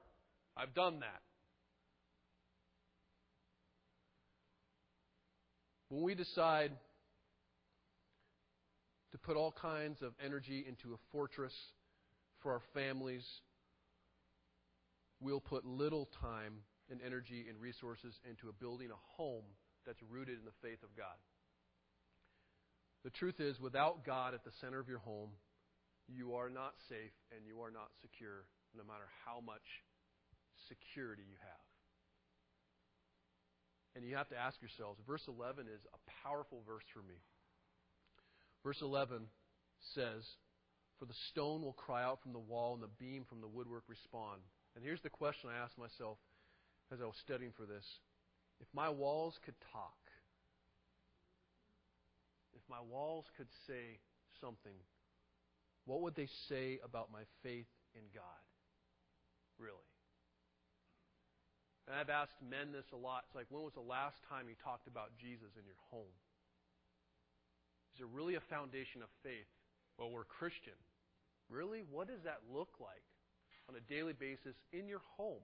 [0.57, 1.21] I've done that.
[5.89, 6.71] When we decide
[9.15, 11.55] to put all kinds of energy into a fortress
[12.43, 13.25] for our families,
[15.21, 16.55] we'll put little time
[16.91, 19.45] and energy and resources into building a home
[19.87, 21.15] that's rooted in the faith of God.
[23.05, 25.31] The truth is, without God at the center of your home,
[26.09, 28.43] you are not safe and you are not secure,
[28.77, 29.85] no matter how much
[30.67, 31.65] security you have.
[33.95, 37.23] And you have to ask yourselves verse 11 is a powerful verse for me.
[38.65, 39.21] Verse 11
[39.95, 40.25] says,
[40.99, 43.85] For the stone will cry out from the wall, and the beam from the woodwork
[43.89, 44.41] respond.
[44.75, 46.19] And here's the question I asked myself
[46.93, 47.85] as I was studying for this
[48.61, 49.99] if my walls could talk,
[52.55, 54.01] if my walls could say
[54.41, 54.79] something,
[55.85, 58.45] what would they say about my faith in God?
[59.59, 59.91] Really?
[61.87, 63.25] And I've asked men this a lot.
[63.29, 66.17] It's like, when was the last time you talked about Jesus in your home?
[67.95, 69.47] Is there really a foundation of faith?
[69.99, 70.75] Well, we're Christian.
[71.49, 71.85] Really?
[71.91, 73.05] What does that look like
[73.69, 75.43] on a daily basis in your home?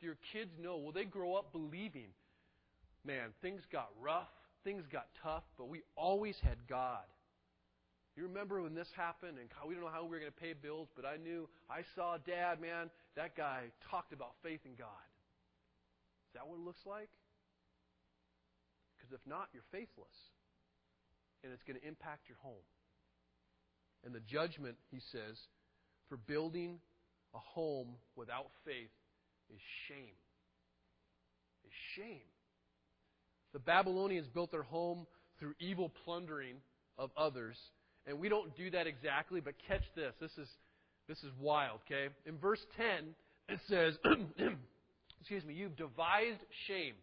[0.00, 0.78] Do your kids know?
[0.78, 2.08] Will they grow up believing
[3.04, 4.32] man, things got rough,
[4.64, 7.04] things got tough, but we always had God.
[8.16, 10.54] You remember when this happened and we don't know how we were going to pay
[10.54, 15.04] bills, but I knew, I saw dad, man, that guy talked about faith in God.
[16.30, 17.10] Is that what it looks like?
[18.96, 20.14] Because if not, you're faithless.
[21.44, 22.64] And it's going to impact your home.
[24.04, 25.38] And the judgment, he says,
[26.08, 26.78] for building
[27.34, 28.90] a home without faith
[29.54, 30.16] is shame.
[31.64, 32.26] Is shame.
[33.52, 35.06] The Babylonians built their home
[35.38, 36.56] through evil plundering
[36.98, 37.56] of others.
[38.06, 40.12] And we don't do that exactly, but catch this.
[40.20, 40.48] This is,
[41.08, 42.12] this is wild, okay?
[42.26, 43.14] In verse 10,
[43.48, 43.94] it says,
[45.20, 46.94] excuse me, you've devised shame.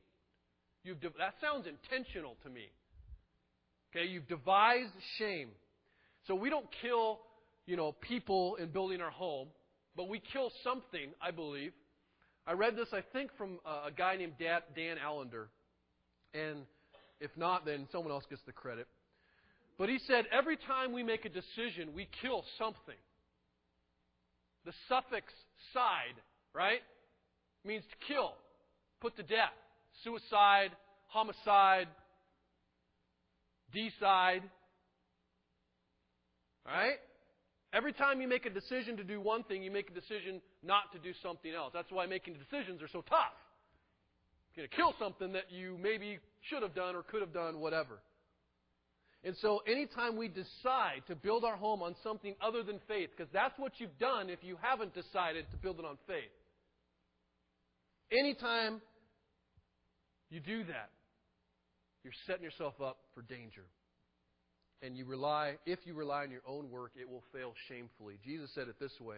[0.84, 2.70] You've de- that sounds intentional to me.
[3.94, 5.50] Okay, you've devised shame.
[6.28, 7.20] So we don't kill,
[7.66, 9.50] you know, people in building our home,
[9.96, 11.74] but we kill something, I believe.
[12.48, 15.50] I read this, I think, from a guy named Dan Allender.
[16.34, 16.60] And
[17.20, 18.88] if not, then someone else gets the credit.
[19.78, 22.96] But he said every time we make a decision, we kill something.
[24.66, 25.34] The suffix
[25.74, 26.16] side,
[26.54, 26.82] right,
[27.66, 28.34] means to kill,
[29.02, 29.54] put to death.
[30.04, 30.70] Suicide,
[31.08, 31.88] homicide,
[33.74, 34.44] decide.
[36.66, 36.98] Right?
[37.74, 40.92] Every time you make a decision to do one thing, you make a decision not
[40.94, 41.72] to do something else.
[41.74, 43.34] That's why making decisions are so tough
[44.54, 47.60] You're going to kill something that you maybe should have done or could have done,
[47.60, 48.00] whatever.
[49.24, 53.32] And so, anytime we decide to build our home on something other than faith, because
[53.32, 56.32] that's what you've done if you haven't decided to build it on faith.
[58.12, 58.82] Anytime
[60.30, 60.90] you do that,
[62.04, 63.66] you're setting yourself up for danger.
[64.82, 68.18] and you rely, if you rely on your own work, it will fail shamefully.
[68.26, 69.18] Jesus said it this way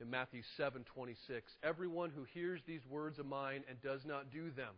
[0.00, 4.74] in Matthew 7:26, "Everyone who hears these words of mine and does not do them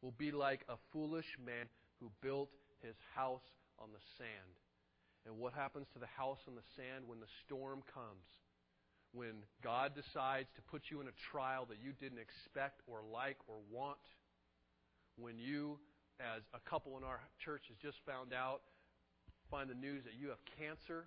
[0.00, 1.68] will be like a foolish man
[2.00, 3.44] who built his house
[3.78, 4.60] on the sand."
[5.26, 8.24] And what happens to the house on the sand when the storm comes?
[9.12, 13.36] When God decides to put you in a trial that you didn't expect or like
[13.46, 13.98] or want?
[15.16, 15.78] When you,
[16.20, 18.60] as a couple in our church has just found out,
[19.50, 21.06] find the news that you have cancer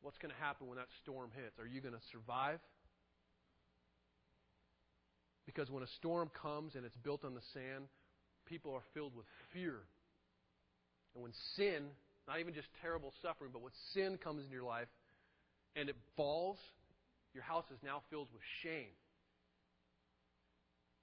[0.00, 1.58] What's going to happen when that storm hits?
[1.58, 2.60] Are you going to survive?
[5.46, 7.88] Because when a storm comes and it's built on the sand,
[8.46, 9.80] people are filled with fear.
[11.14, 11.90] And when sin,
[12.28, 14.88] not even just terrible suffering, but when sin comes into your life
[15.74, 16.58] and it falls,
[17.34, 18.94] your house is now filled with shame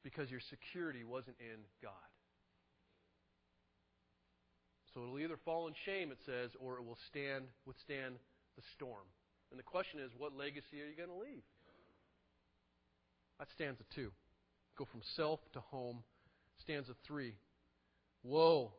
[0.05, 1.91] because your security wasn't in God.
[4.93, 8.15] So it'll either fall in shame, it says, or it will stand, withstand
[8.55, 9.09] the storm.
[9.49, 11.43] And the question is, what legacy are you going to leave?
[13.39, 14.11] That stanza two.
[14.77, 16.03] Go from self to home.
[16.61, 17.33] Stanza three.
[18.23, 18.71] Woe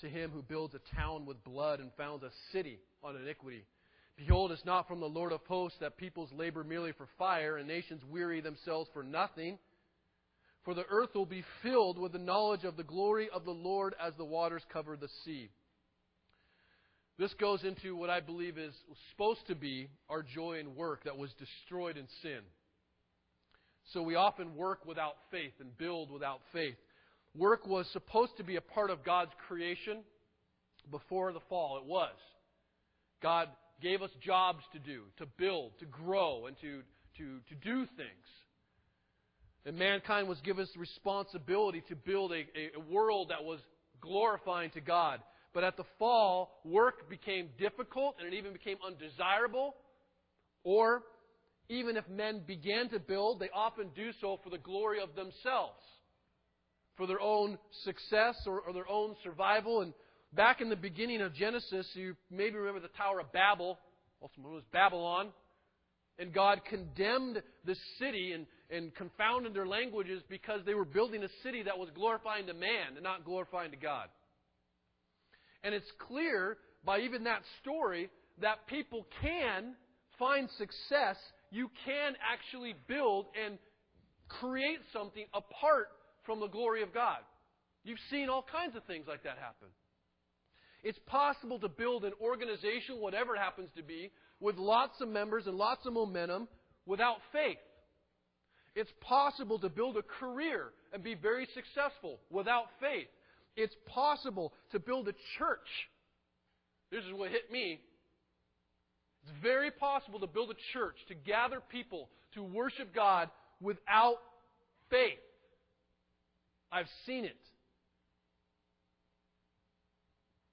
[0.00, 3.64] to him who builds a town with blood and founds a city on iniquity.
[4.16, 7.66] Behold, it's not from the Lord of hosts that peoples labor merely for fire and
[7.66, 9.58] nations weary themselves for nothing.
[10.64, 13.94] For the earth will be filled with the knowledge of the glory of the Lord
[14.00, 15.50] as the waters cover the sea.
[17.18, 18.74] This goes into what I believe is
[19.10, 22.40] supposed to be our joy in work that was destroyed in sin.
[23.92, 26.76] So we often work without faith and build without faith.
[27.36, 29.98] Work was supposed to be a part of God's creation
[30.90, 31.78] before the fall.
[31.78, 32.14] It was.
[33.22, 33.48] God
[33.80, 36.82] gave us jobs to do, to build, to grow, and to,
[37.18, 38.26] to, to do things.
[39.64, 42.44] And mankind was given the responsibility to build a,
[42.76, 43.60] a world that was
[44.00, 45.20] glorifying to God.
[45.54, 49.76] But at the fall, work became difficult and it even became undesirable.
[50.64, 51.02] Or,
[51.68, 55.80] even if men began to build, they often do so for the glory of themselves,
[56.96, 59.80] for their own success or, or their own survival.
[59.82, 59.92] And
[60.32, 63.78] back in the beginning of Genesis, you maybe remember the Tower of Babel,
[64.20, 65.28] also known as Babylon.
[66.22, 71.28] And God condemned the city and, and confounded their languages because they were building a
[71.42, 74.06] city that was glorifying to man and not glorifying to God.
[75.64, 78.08] And it's clear by even that story
[78.40, 79.74] that people can
[80.16, 81.16] find success.
[81.50, 83.58] You can actually build and
[84.28, 85.88] create something apart
[86.24, 87.18] from the glory of God.
[87.82, 89.70] You've seen all kinds of things like that happen.
[90.84, 95.46] It's possible to build an organization, whatever it happens to be, with lots of members
[95.46, 96.48] and lots of momentum
[96.84, 97.58] without faith.
[98.74, 103.06] It's possible to build a career and be very successful without faith.
[103.56, 105.68] It's possible to build a church.
[106.90, 107.80] This is what hit me.
[109.22, 114.16] It's very possible to build a church, to gather people to worship God without
[114.90, 115.20] faith.
[116.72, 117.36] I've seen it.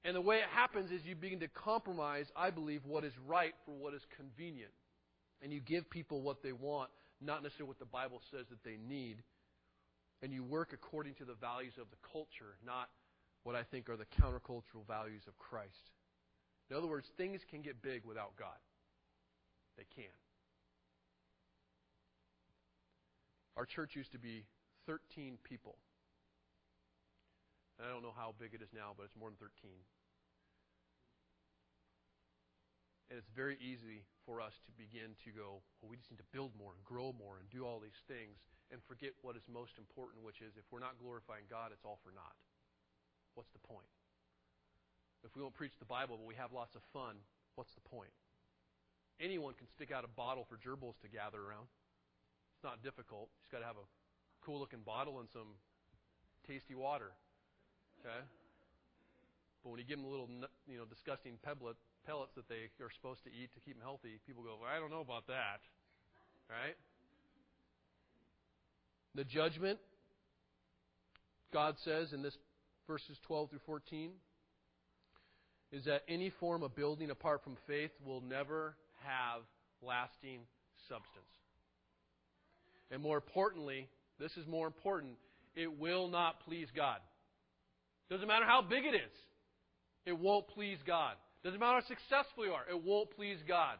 [0.05, 3.53] And the way it happens is you begin to compromise, I believe, what is right
[3.65, 4.71] for what is convenient.
[5.41, 6.89] And you give people what they want,
[7.21, 9.23] not necessarily what the Bible says that they need
[10.21, 12.89] and you work according to the values of the culture, not
[13.43, 15.91] what I think are the countercultural values of Christ.
[16.69, 18.59] In other words, things can get big without God.
[19.77, 20.11] They can.
[23.55, 24.45] Our church used to be
[24.87, 25.75] 13 people.
[27.79, 29.71] I don't know how big it is now, but it's more than 13.
[33.09, 36.29] And it's very easy for us to begin to go, well, we just need to
[36.35, 38.37] build more and grow more and do all these things
[38.69, 41.97] and forget what is most important, which is if we're not glorifying God, it's all
[42.05, 42.37] for naught.
[43.33, 43.89] What's the point?
[45.25, 47.17] If we don't preach the Bible, but we have lots of fun,
[47.57, 48.13] what's the point?
[49.17, 51.67] Anyone can stick out a bottle for gerbils to gather around.
[52.55, 53.33] It's not difficult.
[53.33, 53.87] You just got to have a
[54.45, 55.57] cool looking bottle and some
[56.45, 57.11] tasty water.
[57.99, 58.21] Okay?
[59.63, 60.29] But when you give them little,
[60.67, 64.19] you know, disgusting peblet, pellets that they are supposed to eat to keep them healthy,
[64.25, 65.59] people go, well, I don't know about that.
[66.49, 66.75] Right?
[69.15, 69.79] The judgment,
[71.51, 72.37] God says in this
[72.87, 74.11] verses 12 through 14,
[75.71, 79.41] is that any form of building apart from faith will never have
[79.81, 80.39] lasting
[80.87, 81.25] substance.
[82.91, 83.87] And more importantly,
[84.19, 85.13] this is more important,
[85.55, 86.99] it will not please God.
[88.09, 89.15] Doesn't matter how big it is,
[90.05, 91.13] it won't please God.
[91.43, 93.77] Doesn't matter how successful you are, it won't please God.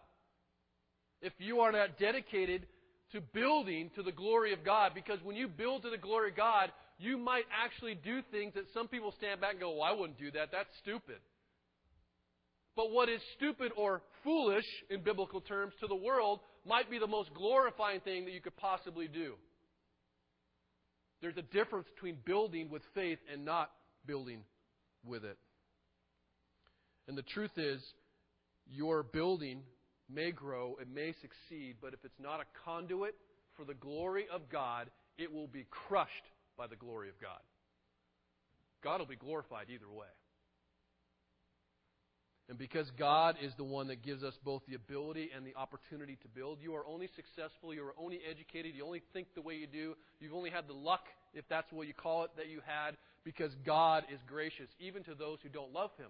[1.22, 2.66] If you are not dedicated
[3.12, 6.38] to building to the glory of God because when you build to the glory of
[6.38, 9.92] God, you might actually do things that some people stand back and go, well, I
[9.92, 10.50] wouldn't do that.
[10.52, 11.18] That's stupid.
[12.76, 17.08] But what is stupid or foolish in biblical terms to the world might be the
[17.08, 19.34] most glorifying thing that you could possibly do.
[21.22, 23.72] There's a difference between building with faith and not
[24.06, 24.44] building
[25.06, 25.38] with it.
[27.08, 27.82] And the truth is,
[28.72, 29.62] your building
[30.10, 33.16] may grow, it may succeed, but if it's not a conduit
[33.56, 36.12] for the glory of God, it will be crushed
[36.58, 37.40] by the glory of God.
[38.84, 40.08] God will be glorified either way.
[42.50, 46.18] And because God is the one that gives us both the ability and the opportunity
[46.24, 49.54] to build, you are only successful, you are only educated, you only think the way
[49.54, 52.62] you do, you've only had the luck, if that's what you call it, that you
[52.66, 56.10] had, because God is gracious, even to those who don't love Him.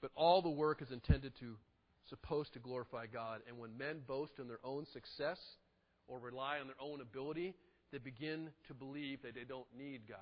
[0.00, 1.56] But all the work is intended to,
[2.08, 3.40] supposed to glorify God.
[3.48, 5.38] And when men boast in their own success
[6.06, 7.54] or rely on their own ability,
[7.92, 10.18] they begin to believe that they don't need God.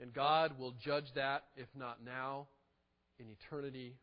[0.00, 2.48] And God will judge that, if not now,
[3.18, 3.94] in eternity.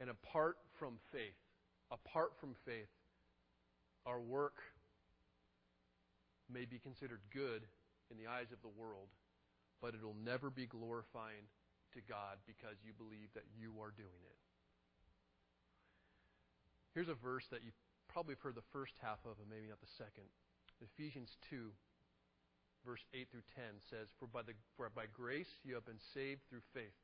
[0.00, 1.34] And apart from faith,
[1.90, 2.88] apart from faith,
[4.06, 4.54] our work
[6.50, 7.62] may be considered good
[8.10, 9.08] in the eyes of the world,
[9.80, 11.46] but it'll never be glorifying
[11.94, 14.38] to God because you believe that you are doing it.
[16.94, 17.70] Here's a verse that you
[18.08, 20.26] probably have heard the first half of, and maybe not the second.
[20.80, 21.70] Ephesians 2,
[22.84, 26.40] verse 8 through 10 says, For by, the, for by grace you have been saved
[26.48, 26.96] through faith.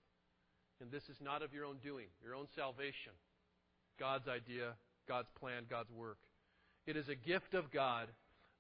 [0.81, 3.15] And this is not of your own doing, your own salvation.
[3.99, 4.75] God's idea,
[5.07, 6.19] God's plan, God's work.
[6.87, 8.09] It is a gift of God,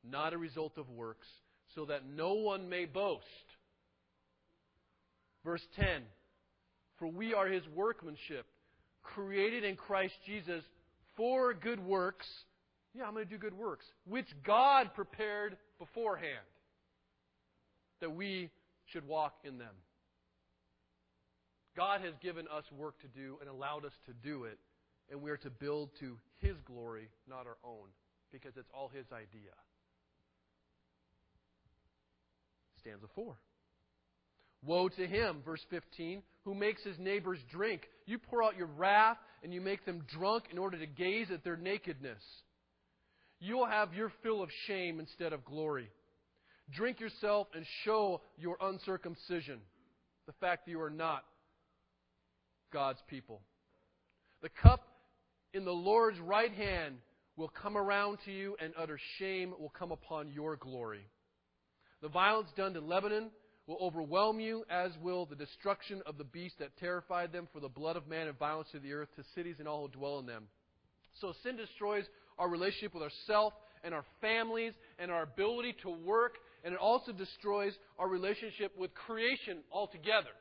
[0.08, 1.26] not a result of works,
[1.74, 3.24] so that no one may boast.
[5.44, 6.02] Verse 10
[6.98, 8.46] For we are his workmanship,
[9.02, 10.62] created in Christ Jesus
[11.16, 12.26] for good works.
[12.94, 16.46] Yeah, I'm going to do good works, which God prepared beforehand
[18.00, 18.50] that we
[18.86, 19.74] should walk in them.
[21.76, 24.58] God has given us work to do and allowed us to do it,
[25.10, 27.88] and we are to build to His glory, not our own,
[28.30, 29.50] because it's all His idea.
[32.84, 33.34] Stanza 4.
[34.62, 37.82] Woe to him, verse 15, who makes his neighbors drink.
[38.06, 41.44] You pour out your wrath and you make them drunk in order to gaze at
[41.44, 42.22] their nakedness.
[43.40, 45.90] You will have your fill of shame instead of glory.
[46.70, 49.60] Drink yourself and show your uncircumcision,
[50.26, 51.24] the fact that you are not
[52.72, 53.42] God's people.
[54.42, 54.86] The cup
[55.52, 56.96] in the Lord's right hand
[57.36, 61.06] will come around to you, and utter shame will come upon your glory.
[62.04, 63.30] The violence done to Lebanon
[63.66, 67.68] will overwhelm you, as will the destruction of the beast that terrified them, for the
[67.70, 70.26] blood of man and violence to the earth, to cities and all who dwell in
[70.26, 70.44] them.
[71.22, 72.04] So sin destroys
[72.38, 77.10] our relationship with ourself and our families and our ability to work and it also
[77.10, 80.34] destroys our relationship with creation altogether.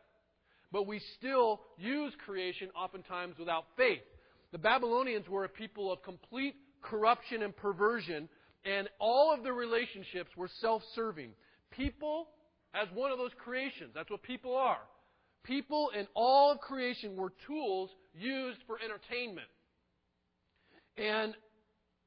[0.74, 4.02] But we still use creation oftentimes without faith.
[4.52, 8.28] The Babylonians were a people of complete corruption and perversion,
[8.66, 11.32] and all of their relationships were self serving.
[11.76, 12.28] People,
[12.74, 14.82] as one of those creations, that's what people are.
[15.44, 19.48] People in all of creation were tools used for entertainment.
[20.98, 21.34] And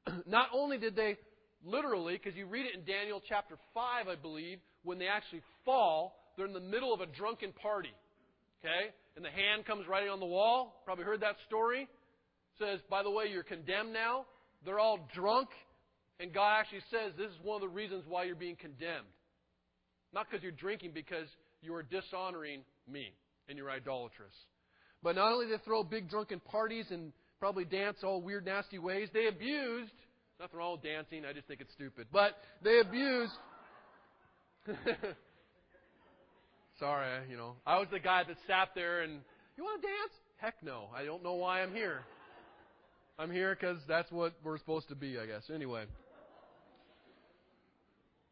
[0.25, 1.17] not only did they
[1.63, 6.15] literally, because you read it in Daniel chapter 5, I believe, when they actually fall,
[6.35, 7.93] they're in the middle of a drunken party.
[8.59, 8.93] Okay?
[9.15, 10.81] And the hand comes writing on the wall.
[10.85, 11.87] Probably heard that story.
[12.59, 14.25] Says, by the way, you're condemned now.
[14.65, 15.49] They're all drunk.
[16.19, 19.05] And God actually says this is one of the reasons why you're being condemned.
[20.13, 21.27] Not because you're drinking, because
[21.61, 23.13] you are dishonoring me
[23.49, 24.33] and you're idolatrous.
[25.03, 29.09] But not only they throw big drunken parties and probably dance all weird, nasty ways,
[29.13, 29.91] they abused
[30.39, 31.25] Nothing wrong with dancing.
[31.25, 32.07] I just think it's stupid.
[32.11, 33.31] But they abuse.
[36.79, 37.55] Sorry, you know.
[37.65, 39.21] I was the guy that sat there and,
[39.57, 40.11] you want to dance?
[40.37, 40.89] Heck no.
[40.95, 42.01] I don't know why I'm here.
[43.17, 45.49] I'm here because that's what we're supposed to be, I guess.
[45.53, 45.85] Anyway.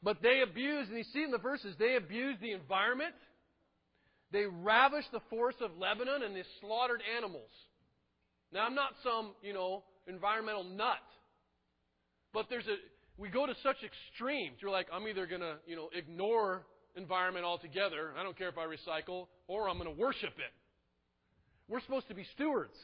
[0.06, 3.16] But they abused, and you see in the verses, they abused the environment.
[4.32, 7.50] They ravished the forests of Lebanon and they slaughtered animals.
[8.54, 11.02] Now, I'm not some, you know, environmental nut.
[12.34, 12.76] But there's a
[13.18, 14.58] we go to such extremes.
[14.62, 18.12] You're like, I'm either gonna, you know, ignore environment altogether.
[18.18, 20.54] I don't care if I recycle, or I'm going to worship it.
[21.68, 22.76] We're supposed to be stewards.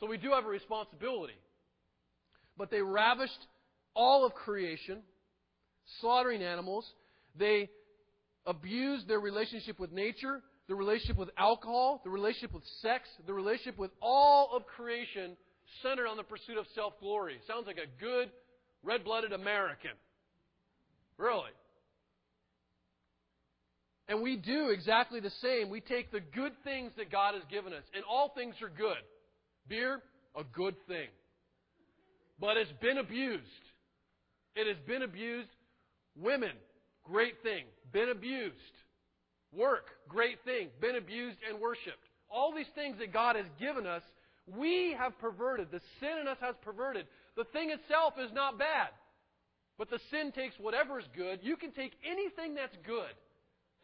[0.00, 1.38] So we do have a responsibility.
[2.56, 3.46] But they ravished
[3.94, 5.02] all of creation,
[6.00, 6.84] slaughtering animals.
[7.38, 7.68] They
[8.46, 13.78] abused their relationship with nature, the relationship with alcohol, the relationship with sex, the relationship
[13.78, 15.36] with all of creation
[15.82, 17.38] centered on the pursuit of self glory.
[17.46, 18.30] Sounds like a good,
[18.82, 19.92] red blooded American.
[21.18, 21.50] Really?
[24.08, 25.68] And we do exactly the same.
[25.68, 29.02] We take the good things that God has given us, and all things are good.
[29.68, 30.00] Beer,
[30.36, 31.08] a good thing.
[32.40, 33.42] But it's been abused.
[34.54, 35.48] It has been abused.
[36.20, 36.52] Women,
[37.04, 38.54] great thing, been abused.
[39.52, 42.04] Work, great thing, been abused and worshiped.
[42.30, 44.02] All these things that God has given us,
[44.46, 45.68] we have perverted.
[45.70, 47.06] The sin in us has perverted.
[47.36, 48.88] The thing itself is not bad.
[49.78, 51.40] But the sin takes whatever is good.
[51.42, 53.12] You can take anything that's good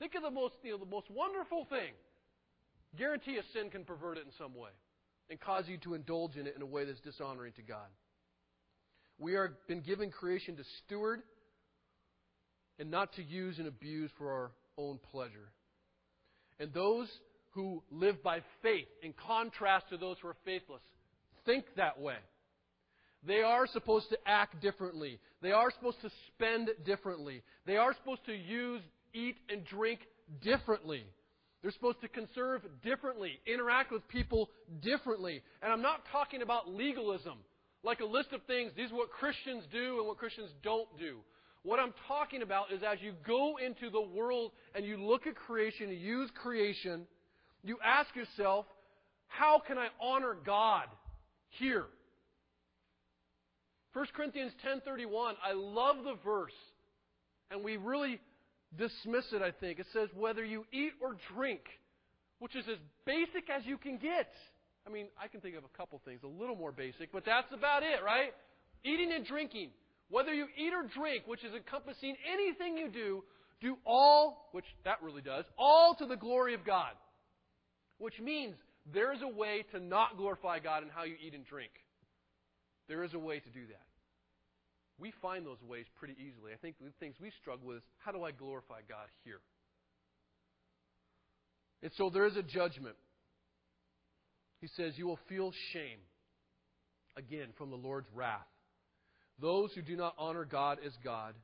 [0.03, 1.95] Think of the most, you know, the most wonderful thing.
[2.99, 4.70] Guarantee a sin can pervert it in some way
[5.30, 7.87] and cause you to indulge in it in a way that's dishonoring to God.
[9.16, 11.22] We are been given creation to steward
[12.83, 15.53] and not to use and abuse for our own pleasure.
[16.59, 17.07] And those
[17.51, 20.80] who live by faith, in contrast to those who are faithless,
[21.47, 22.16] think that way.
[23.24, 25.20] They are supposed to act differently.
[25.43, 27.45] They are supposed to spend differently.
[27.66, 28.83] They are supposed to use
[29.14, 30.01] eat and drink
[30.43, 31.05] differently.
[31.62, 34.51] They're supposed to conserve differently, interact with people
[34.83, 35.41] differently.
[35.62, 37.39] And I'm not talking about legalism,
[37.85, 41.18] like a list of things, these are what Christians do and what Christians don't do.
[41.65, 45.37] What I'm talking about is as you go into the world and you look at
[45.37, 47.07] creation, you use creation,
[47.63, 48.67] you ask yourself,
[49.29, 50.87] how can I honor God
[51.51, 51.87] here?
[53.93, 56.53] 1 Corinthians 10:31, I love the verse.
[57.51, 58.19] And we really
[58.77, 59.79] dismiss it, I think.
[59.79, 61.61] It says, whether you eat or drink,
[62.39, 64.33] which is as basic as you can get.
[64.87, 67.53] I mean, I can think of a couple things, a little more basic, but that's
[67.53, 68.33] about it, right?
[68.83, 69.71] Eating and drinking.
[70.13, 73.25] Whether you eat or drink, which is encompassing anything you do,
[73.61, 76.93] do all, which that really does, all to the glory of God.
[77.99, 78.55] Which means
[78.93, 81.73] there is a way to not glorify God in how you eat and drink.
[82.89, 83.87] There is a way to do that
[85.03, 86.53] we find those ways pretty easily.
[86.53, 89.41] I think the things we struggle with is how do I glorify God here?
[91.83, 92.95] And so there is a judgment.
[94.61, 95.99] He says, You will feel shame,
[97.17, 98.47] again, from the Lord's wrath.
[99.41, 101.35] Those who do not honor God as God,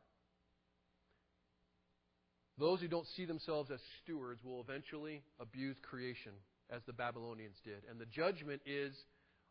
[2.58, 6.32] those who don't see themselves as stewards, will eventually abuse creation,
[6.70, 7.82] as the Babylonians did.
[7.90, 8.94] And the judgment is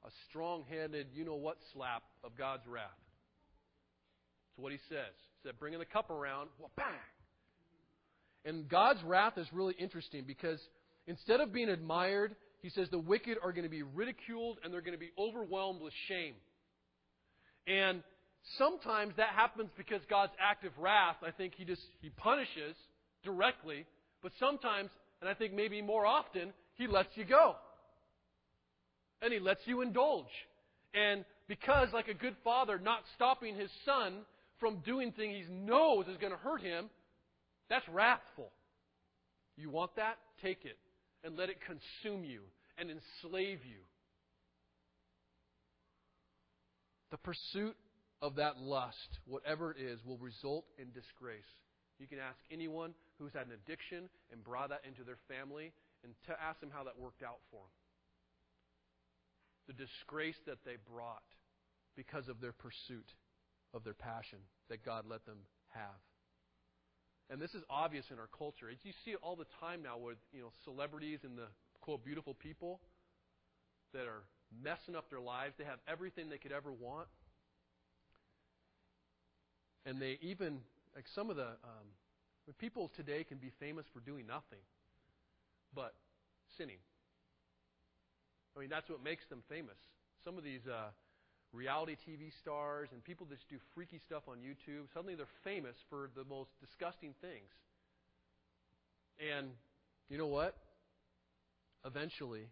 [0.05, 2.89] a strong handed, you know what slap of God's wrath.
[4.49, 5.13] That's what he says.
[5.41, 6.85] He said, bringing the cup around, well, bang.
[8.45, 10.59] And God's wrath is really interesting because
[11.05, 14.81] instead of being admired, he says the wicked are going to be ridiculed and they're
[14.81, 16.33] going to be overwhelmed with shame.
[17.67, 18.03] And
[18.57, 22.75] sometimes that happens because God's active wrath, I think he just he punishes
[23.23, 23.85] directly,
[24.21, 24.89] but sometimes,
[25.21, 27.55] and I think maybe more often, he lets you go.
[29.21, 30.25] And he lets you indulge.
[30.93, 34.19] And because, like a good father, not stopping his son
[34.59, 36.89] from doing things he knows is going to hurt him,
[37.69, 38.51] that's wrathful.
[39.55, 40.17] You want that?
[40.41, 40.77] Take it
[41.23, 42.41] and let it consume you
[42.77, 43.79] and enslave you.
[47.11, 47.75] The pursuit
[48.21, 51.47] of that lust, whatever it is, will result in disgrace.
[51.99, 56.13] You can ask anyone who's had an addiction and brought that into their family and
[56.27, 57.77] to ask them how that worked out for them.
[59.67, 61.25] The disgrace that they brought
[61.95, 63.09] because of their pursuit
[63.73, 64.39] of their passion
[64.69, 65.39] that God let them
[65.73, 65.99] have.
[67.29, 68.71] And this is obvious in our culture.
[68.71, 71.47] You see it all the time now with you know celebrities and the
[71.81, 72.79] quote beautiful people
[73.93, 74.23] that are
[74.63, 75.53] messing up their lives.
[75.57, 77.07] They have everything they could ever want,
[79.87, 80.59] and they even
[80.93, 81.87] like some of the um,
[82.59, 84.59] people today can be famous for doing nothing
[85.73, 85.95] but
[86.57, 86.77] sinning.
[88.55, 89.77] I mean that's what makes them famous.
[90.23, 90.67] Some of these.
[90.67, 90.89] Uh,
[91.53, 94.83] reality TV stars and people that do freaky stuff on YouTube.
[94.93, 97.49] Suddenly they're famous for the most disgusting things.
[99.17, 99.47] And
[100.09, 100.57] you know what?
[101.85, 102.49] Eventually,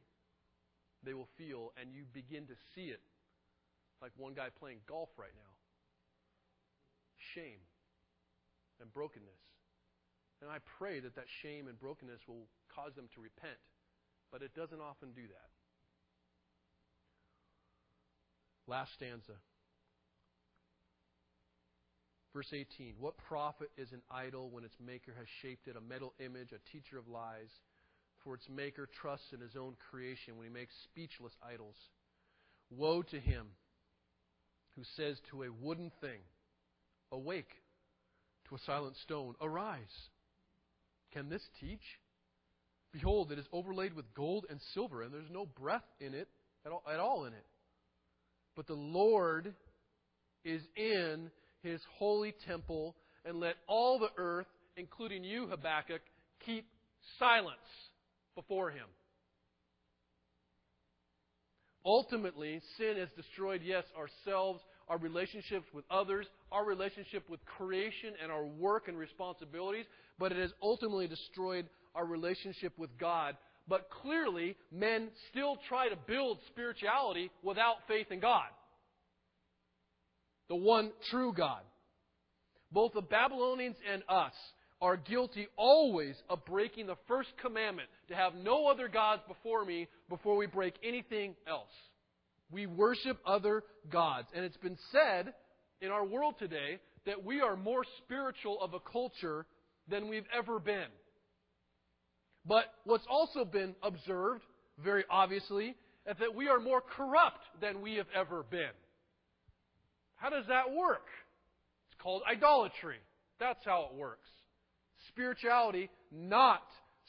[1.03, 3.01] they will feel, and you begin to see it,
[4.01, 5.54] like one guy playing golf right now
[7.36, 7.59] shame
[8.79, 9.43] and brokenness.
[10.41, 13.59] And I pray that that shame and brokenness will cause them to repent.
[14.31, 15.49] But it doesn't often do that.
[18.67, 19.38] Last stanza.
[22.33, 26.13] Verse 18 What profit is an idol when its maker has shaped it, a metal
[26.19, 27.51] image, a teacher of lies?
[28.23, 31.75] For its maker trusts in his own creation when he makes speechless idols.
[32.71, 33.45] Woe to him
[34.75, 36.19] who says to a wooden thing,
[37.11, 37.49] Awake,
[38.49, 40.09] to a silent stone, Arise.
[41.13, 41.83] Can this teach?
[42.91, 46.27] Behold, it is overlaid with gold and silver, and there's no breath in it
[46.65, 47.45] at all, at all in it.
[48.55, 49.53] But the Lord
[50.43, 51.29] is in
[51.61, 52.95] his holy temple,
[53.25, 54.47] and let all the earth,
[54.77, 56.01] including you, Habakkuk,
[56.45, 56.67] keep
[57.19, 57.57] silence
[58.35, 58.87] before him.
[61.85, 68.31] Ultimately, sin has destroyed, yes, ourselves, our relationships with others, our relationship with creation, and
[68.31, 69.86] our work and responsibilities,
[70.19, 73.36] but it has ultimately destroyed our relationship with God.
[73.67, 78.47] But clearly, men still try to build spirituality without faith in God.
[80.49, 81.61] The one true God.
[82.71, 84.33] Both the Babylonians and us
[84.81, 89.88] are guilty always of breaking the first commandment to have no other gods before me
[90.09, 91.71] before we break anything else.
[92.51, 94.27] We worship other gods.
[94.35, 95.33] And it's been said
[95.81, 99.45] in our world today that we are more spiritual of a culture
[99.89, 100.87] than we've ever been.
[102.45, 104.41] But what's also been observed,
[104.83, 105.75] very obviously,
[106.07, 108.75] is that we are more corrupt than we have ever been.
[110.15, 111.07] How does that work?
[111.89, 112.97] It's called idolatry.
[113.39, 114.29] That's how it works.
[115.09, 116.63] Spirituality not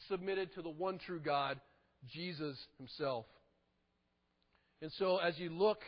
[0.09, 1.59] submitted to the one true God,
[2.11, 3.25] Jesus Himself.
[4.81, 5.79] And so, as you look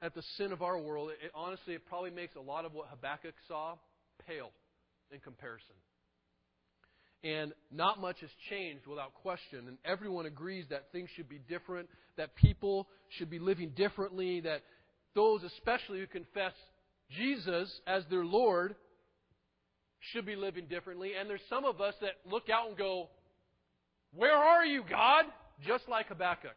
[0.00, 2.88] at the sin of our world, it, honestly, it probably makes a lot of what
[2.88, 3.74] Habakkuk saw
[4.26, 4.50] pale
[5.10, 5.74] in comparison.
[7.24, 9.66] And not much has changed without question.
[9.66, 12.86] And everyone agrees that things should be different, that people
[13.18, 14.62] should be living differently, that
[15.14, 16.52] those, especially who confess
[17.10, 18.76] Jesus as their Lord,
[20.12, 21.12] should be living differently.
[21.18, 23.08] And there's some of us that look out and go,
[24.14, 25.24] Where are you, God?
[25.66, 26.54] Just like Habakkuk.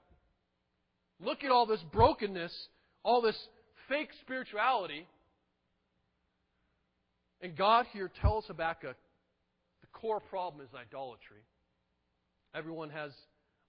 [1.23, 2.53] Look at all this brokenness,
[3.03, 3.37] all this
[3.87, 5.05] fake spirituality.
[7.41, 8.95] And God here tells Habakkuk
[9.81, 11.43] the core problem is idolatry.
[12.55, 13.11] Everyone has,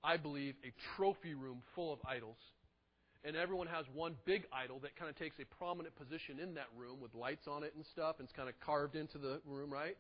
[0.03, 2.37] I believe, a trophy room full of idols.
[3.25, 6.67] And everyone has one big idol that kind of takes a prominent position in that
[6.77, 9.73] room with lights on it and stuff, and it's kind of carved into the room,
[9.73, 9.97] right?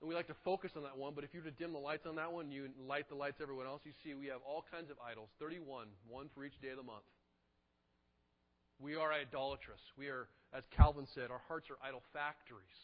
[0.00, 1.78] And we like to focus on that one, but if you were to dim the
[1.78, 4.64] lights on that one, you light the lights everyone else, you see we have all
[4.70, 7.02] kinds of idols 31, one for each day of the month.
[8.78, 9.80] We are idolatrous.
[9.98, 12.78] We are, as Calvin said, our hearts are idol factories.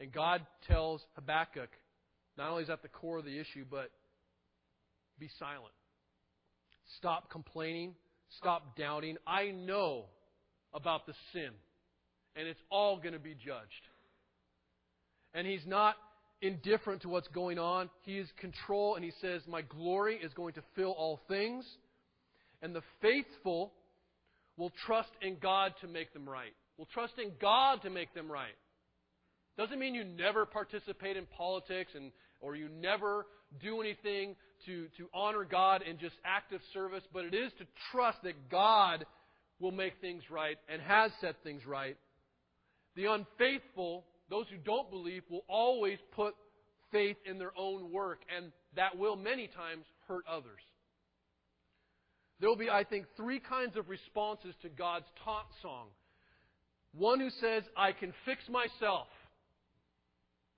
[0.00, 1.68] And God tells Habakkuk,
[2.38, 3.90] not only is that the core of the issue, but
[5.18, 5.74] be silent.
[6.96, 7.94] Stop complaining.
[8.38, 9.16] Stop doubting.
[9.26, 10.04] I know
[10.72, 11.50] about the sin,
[12.36, 13.87] and it's all going to be judged.
[15.38, 15.94] And He's not
[16.42, 17.90] indifferent to what's going on.
[18.02, 21.64] He is control, and He says, My glory is going to fill all things.
[22.60, 23.72] And the faithful
[24.56, 26.52] will trust in God to make them right.
[26.76, 28.56] Will trust in God to make them right.
[29.56, 32.10] Doesn't mean you never participate in politics and
[32.40, 33.26] or you never
[33.62, 34.34] do anything
[34.66, 39.06] to, to honor God in just active service, but it is to trust that God
[39.60, 41.96] will make things right and has set things right.
[42.96, 46.34] The unfaithful, those who don't believe, will always put
[46.92, 50.60] faith in their own work, and that will many times hurt others.
[52.40, 55.88] There will be, I think, three kinds of responses to God's taunt song.
[56.92, 59.08] One who says, I can fix myself.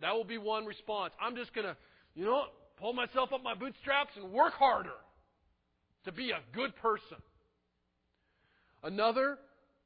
[0.00, 1.12] That will be one response.
[1.20, 1.76] I'm just going to,
[2.14, 2.44] you know,
[2.78, 4.96] pull myself up my bootstraps and work harder
[6.04, 7.18] to be a good person.
[8.82, 9.38] Another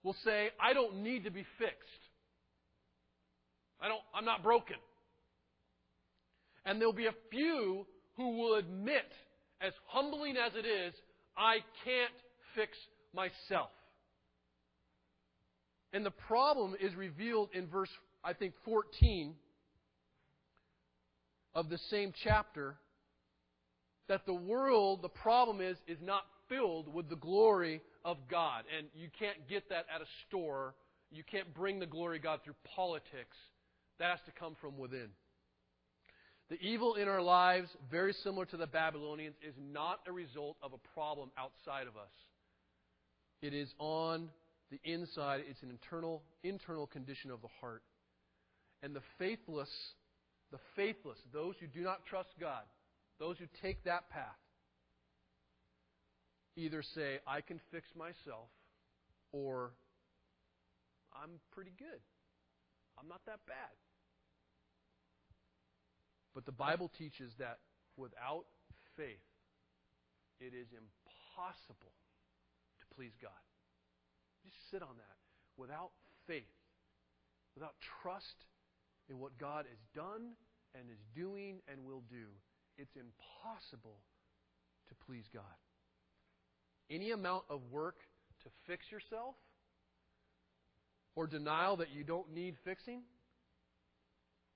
[0.03, 2.04] will say, I don't need to be fixed.
[3.81, 4.77] I don't, I'm not broken.
[6.65, 9.11] And there'll be a few who will admit,
[9.61, 10.95] as humbling as it is,
[11.37, 12.13] I can't
[12.55, 12.77] fix
[13.15, 13.71] myself.
[15.93, 17.91] And the problem is revealed in verse,
[18.25, 19.35] I think, 14
[21.55, 22.77] of the same chapter
[24.09, 28.65] that the world, the problem is, is not filled with the glory of God.
[28.77, 30.75] And you can't get that at a store.
[31.11, 33.37] You can't bring the glory of God through politics.
[33.99, 35.09] That has to come from within.
[36.51, 40.73] The evil in our lives, very similar to the Babylonians, is not a result of
[40.73, 42.13] a problem outside of us.
[43.41, 44.29] It is on
[44.71, 45.43] the inside.
[45.49, 47.83] It's an internal, internal condition of the heart.
[48.83, 49.71] And the faithless,
[50.53, 52.63] the faithless, those who do not trust God,
[53.19, 54.37] those who take that path,
[56.57, 58.49] either say, I can fix myself,
[59.33, 59.71] or
[61.15, 62.01] I'm pretty good.
[62.99, 63.75] I'm not that bad.
[66.35, 67.59] But the Bible teaches that
[67.97, 68.45] without
[68.97, 69.23] faith,
[70.41, 71.95] it is impossible
[72.81, 73.43] to please God.
[74.43, 75.17] Just sit on that.
[75.57, 75.91] Without
[76.27, 76.51] faith,
[77.55, 78.45] without trust
[79.09, 80.35] in what God has done
[80.75, 82.27] and is doing and will do,
[82.77, 84.03] it's impossible
[84.89, 85.59] to please God.
[86.91, 87.97] Any amount of work
[88.43, 89.37] to fix yourself
[91.17, 93.03] or denial that you don't need fixing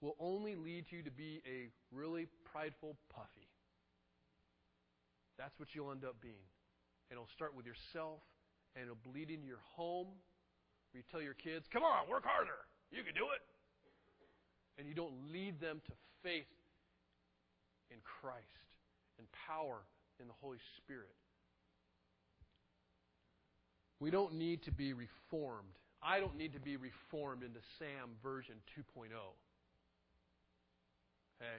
[0.00, 3.48] will only lead you to be a really prideful puffy.
[5.38, 6.46] That's what you'll end up being.
[7.10, 8.20] And it'll start with yourself,
[8.74, 10.08] and it'll bleed into your home,
[10.90, 12.66] where you tell your kids, Come on, work harder.
[12.90, 13.42] You can do it.
[14.78, 15.92] And you don't lead them to
[16.22, 16.50] faith
[17.90, 18.46] in Christ
[19.18, 19.82] and power
[20.20, 21.14] in the Holy Spirit.
[24.00, 25.74] We don't need to be reformed.
[26.02, 29.10] I don't need to be reformed into Sam version 2.0.
[31.40, 31.58] Okay?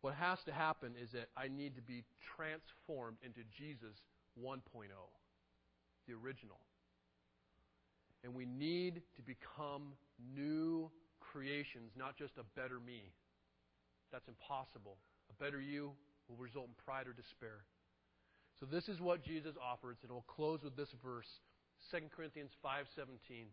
[0.00, 2.04] What has to happen is that I need to be
[2.36, 3.96] transformed into Jesus
[4.40, 4.60] 1.0,
[6.06, 6.60] the original.
[8.24, 9.94] And we need to become
[10.34, 13.12] new creations, not just a better me.
[14.12, 14.96] That's impossible.
[15.30, 15.92] A better you
[16.28, 17.64] will result in pride or despair.
[18.60, 21.28] So this is what Jesus offers, and we'll close with this verse,
[21.90, 23.52] 2 Corinthians 5:17.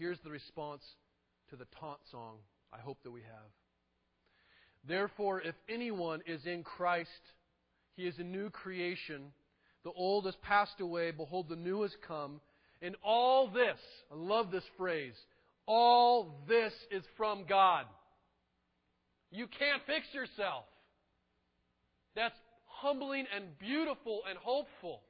[0.00, 0.82] Here's the response
[1.50, 2.36] to the taunt song
[2.72, 3.50] I hope that we have.
[4.88, 7.10] Therefore, if anyone is in Christ,
[7.96, 9.24] he is a new creation.
[9.84, 12.40] The old has passed away, behold the new has come.
[12.80, 13.76] And all this,
[14.10, 15.12] I love this phrase,
[15.66, 17.84] all this is from God.
[19.30, 20.64] You can't fix yourself.
[22.16, 25.02] That's humbling and beautiful and hopeful.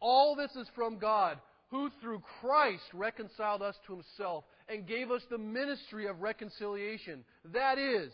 [0.00, 1.38] All this is from God,
[1.70, 7.24] who through Christ reconciled us to himself and gave us the ministry of reconciliation.
[7.52, 8.10] That is,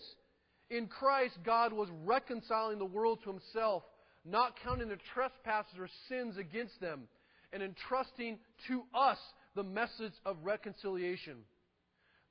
[0.71, 3.85] in Christ, God was reconciling the world to himself,
[4.25, 7.03] not counting their trespasses or sins against them,
[7.53, 9.19] and entrusting to us
[9.55, 11.37] the message of reconciliation.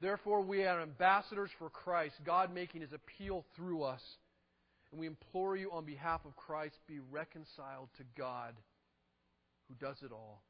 [0.01, 4.01] Therefore, we are ambassadors for Christ, God making his appeal through us.
[4.91, 8.53] And we implore you on behalf of Christ, be reconciled to God,
[9.69, 10.43] who does it all.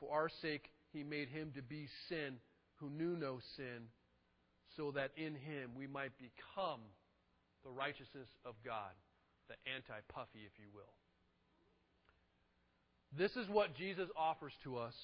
[0.00, 2.36] For our sake, he made him to be sin
[2.76, 3.88] who knew no sin,
[4.76, 6.80] so that in him we might become
[7.64, 8.92] the righteousness of God,
[9.48, 10.92] the anti puffy, if you will.
[13.16, 14.94] This is what Jesus offers to us,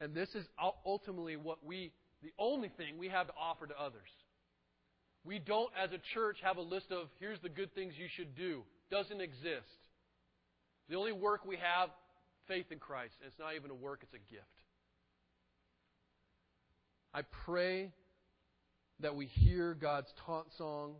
[0.00, 0.46] and this is
[0.86, 4.08] ultimately what we, the only thing we have to offer to others.
[5.24, 8.36] We don't, as a church, have a list of here's the good things you should
[8.36, 8.62] do.
[8.90, 9.66] Doesn't exist.
[10.88, 11.90] The only work we have,
[12.48, 13.14] faith in Christ.
[13.20, 14.44] And it's not even a work, it's a gift.
[17.14, 17.92] I pray
[19.00, 20.94] that we hear God's taunt song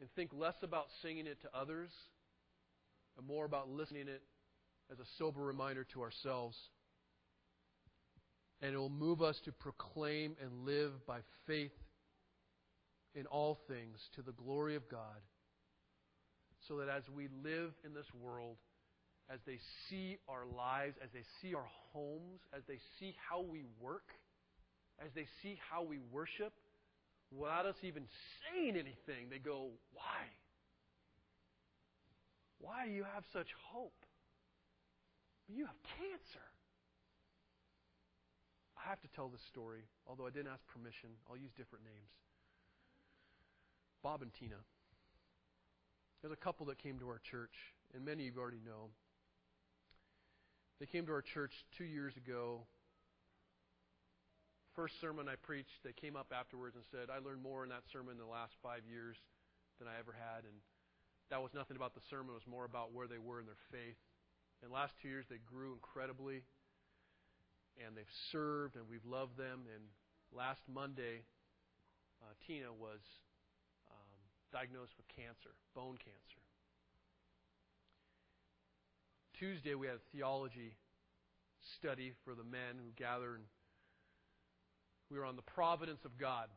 [0.00, 1.90] and think less about singing it to others
[3.16, 4.22] and more about listening it
[4.90, 6.56] as a sober reminder to ourselves.
[8.60, 11.72] And it will move us to proclaim and live by faith
[13.14, 15.22] in all things to the glory of God,
[16.66, 18.56] so that as we live in this world,
[19.32, 19.58] as they
[19.88, 24.12] see our lives, as they see our homes, as they see how we work,
[25.00, 26.52] as they see how we worship,
[27.32, 28.04] without us even
[28.42, 30.28] saying anything, they go, Why?
[32.58, 33.92] Why do you have such hope?
[35.48, 36.46] You have cancer.
[38.76, 41.10] I have to tell this story, although I didn't ask permission.
[41.28, 42.12] I'll use different names.
[44.02, 44.60] Bob and Tina.
[46.20, 47.52] There's a couple that came to our church,
[47.94, 48.88] and many of you already know.
[50.80, 52.66] They came to our church two years ago
[54.74, 57.86] first sermon I preached, they came up afterwards and said, I learned more in that
[57.94, 59.16] sermon in the last five years
[59.78, 60.42] than I ever had.
[60.44, 60.58] And
[61.30, 63.60] that was nothing about the sermon, it was more about where they were in their
[63.70, 63.98] faith.
[64.62, 66.42] In the last two years, they grew incredibly,
[67.78, 69.66] and they've served, and we've loved them.
[69.70, 69.82] And
[70.34, 71.22] last Monday,
[72.22, 73.02] uh, Tina was
[73.86, 74.10] um,
[74.52, 76.43] diagnosed with cancer, bone cancer.
[79.44, 80.72] Tuesday, we had a theology
[81.76, 83.44] study for the men who gather and
[85.12, 86.48] we were on the providence of God.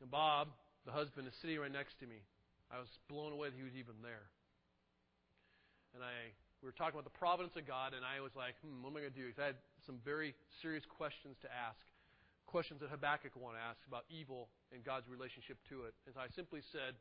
[0.00, 0.48] And Bob,
[0.88, 2.24] the husband, is sitting right next to me.
[2.72, 4.24] I was blown away that he was even there.
[5.92, 6.32] And I
[6.64, 8.96] we were talking about the providence of God, and I was like, hmm, what am
[8.96, 9.28] I going to do?
[9.28, 10.32] Because I had some very
[10.64, 11.82] serious questions to ask,
[12.48, 15.92] questions that Habakkuk want to ask about evil and God's relationship to it.
[16.08, 16.96] And so I simply said,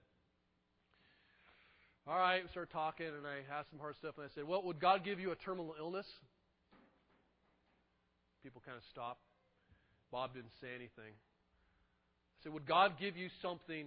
[2.07, 4.63] all right, we started talking, and I asked some hard stuff, and I said, well,
[4.63, 6.07] would God give you a terminal illness?
[8.43, 9.21] People kind of stopped.
[10.11, 11.13] Bob didn't say anything.
[11.13, 13.85] I said, Would God give you something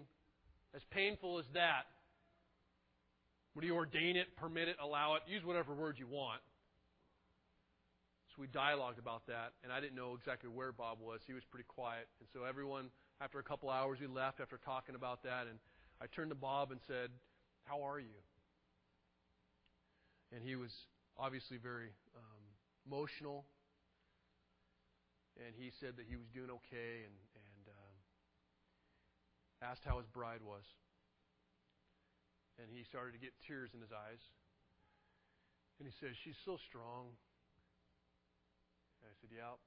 [0.74, 1.90] as painful as that?
[3.54, 5.22] Would He ordain it, permit it, allow it?
[5.26, 6.40] Use whatever word you want.
[8.30, 11.20] So we dialogued about that, and I didn't know exactly where Bob was.
[11.26, 12.08] He was pretty quiet.
[12.18, 12.90] And so everyone,
[13.20, 15.58] after a couple hours, we left after talking about that, and
[16.00, 17.10] I turned to Bob and said,
[17.64, 18.16] How are you?
[20.32, 20.72] And he was
[21.16, 22.42] obviously very um,
[22.86, 23.44] emotional
[25.34, 27.96] and he said that he was doing okay and, and um,
[29.66, 30.62] asked how his bride was.
[32.62, 34.22] And he started to get tears in his eyes.
[35.82, 37.18] And he says, She's so strong.
[39.02, 39.58] And I said, Yeah.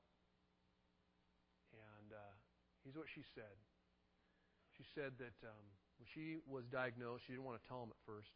[1.75, 2.33] And uh,
[2.87, 3.59] here's what she said.
[4.79, 5.67] She said that um,
[5.97, 8.33] when she was diagnosed, she didn't want to tell him at first.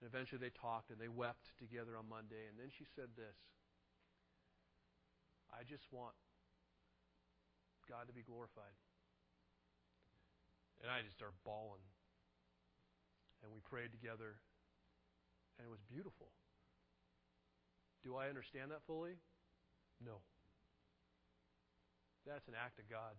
[0.00, 2.48] And eventually they talked and they wept together on Monday.
[2.48, 3.36] And then she said this
[5.52, 6.16] I just want
[7.88, 8.76] God to be glorified.
[10.84, 11.84] And I just started bawling.
[13.40, 14.36] And we prayed together.
[15.56, 16.28] And it was beautiful.
[18.04, 19.16] Do I understand that fully?
[20.04, 20.20] No.
[22.28, 23.16] That's an act of God.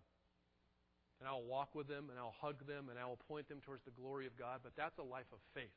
[1.20, 3.84] And I'll walk with them and I'll hug them and I will point them towards
[3.84, 5.74] the glory of God, but that's a life of faith.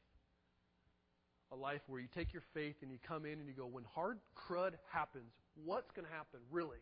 [1.52, 3.84] A life where you take your faith and you come in and you go, when
[3.84, 5.34] hard crud happens,
[5.66, 6.80] what's going to happen, really?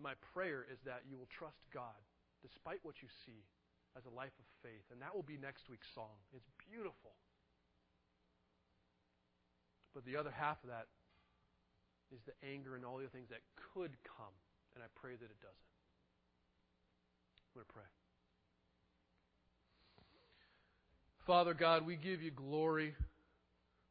[0.00, 2.00] My prayer is that you will trust God
[2.42, 3.44] despite what you see
[3.96, 4.84] as a life of faith.
[4.92, 6.16] And that will be next week's song.
[6.34, 7.12] It's beautiful.
[9.94, 10.88] But the other half of that
[12.12, 13.40] is the anger and all the other things that
[13.72, 14.36] could come.
[14.76, 15.66] And I pray that it doesn't.
[17.48, 17.88] I'm going to pray.
[21.26, 22.94] Father God, we give you glory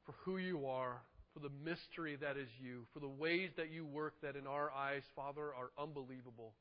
[0.05, 1.01] for who you are,
[1.33, 4.71] for the mystery that is you, for the ways that you work that in our
[4.71, 6.53] eyes, Father, are unbelievable.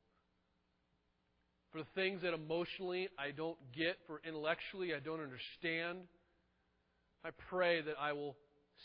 [1.71, 6.07] For the things that emotionally I don't get, for intellectually I don't understand.
[7.23, 8.35] I pray that I will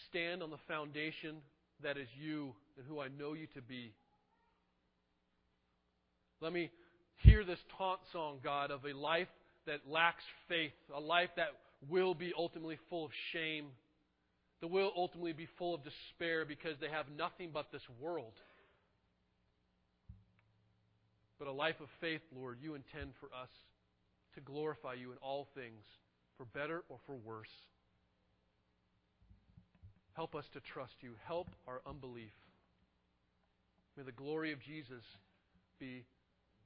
[0.09, 1.37] stand on the foundation
[1.83, 3.95] that is you and who I know you to be.
[6.41, 6.71] Let me
[7.23, 9.29] hear this taunt song, God, of a life
[9.67, 11.49] that lacks faith, a life that
[11.89, 13.67] will be ultimately full of shame,
[14.61, 18.33] that will ultimately be full of despair because they have nothing but this world.
[21.39, 23.49] But a life of faith, Lord, you intend for us
[24.35, 25.85] to glorify you in all things,
[26.37, 27.49] for better or for worse.
[30.15, 31.13] Help us to trust you.
[31.27, 32.33] Help our unbelief.
[33.97, 35.03] May the glory of Jesus
[35.79, 36.05] be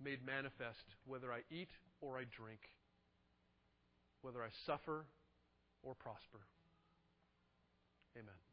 [0.05, 2.61] made manifest whether I eat or I drink,
[4.21, 5.07] whether I suffer
[5.83, 6.41] or prosper.
[8.17, 8.44] Amen.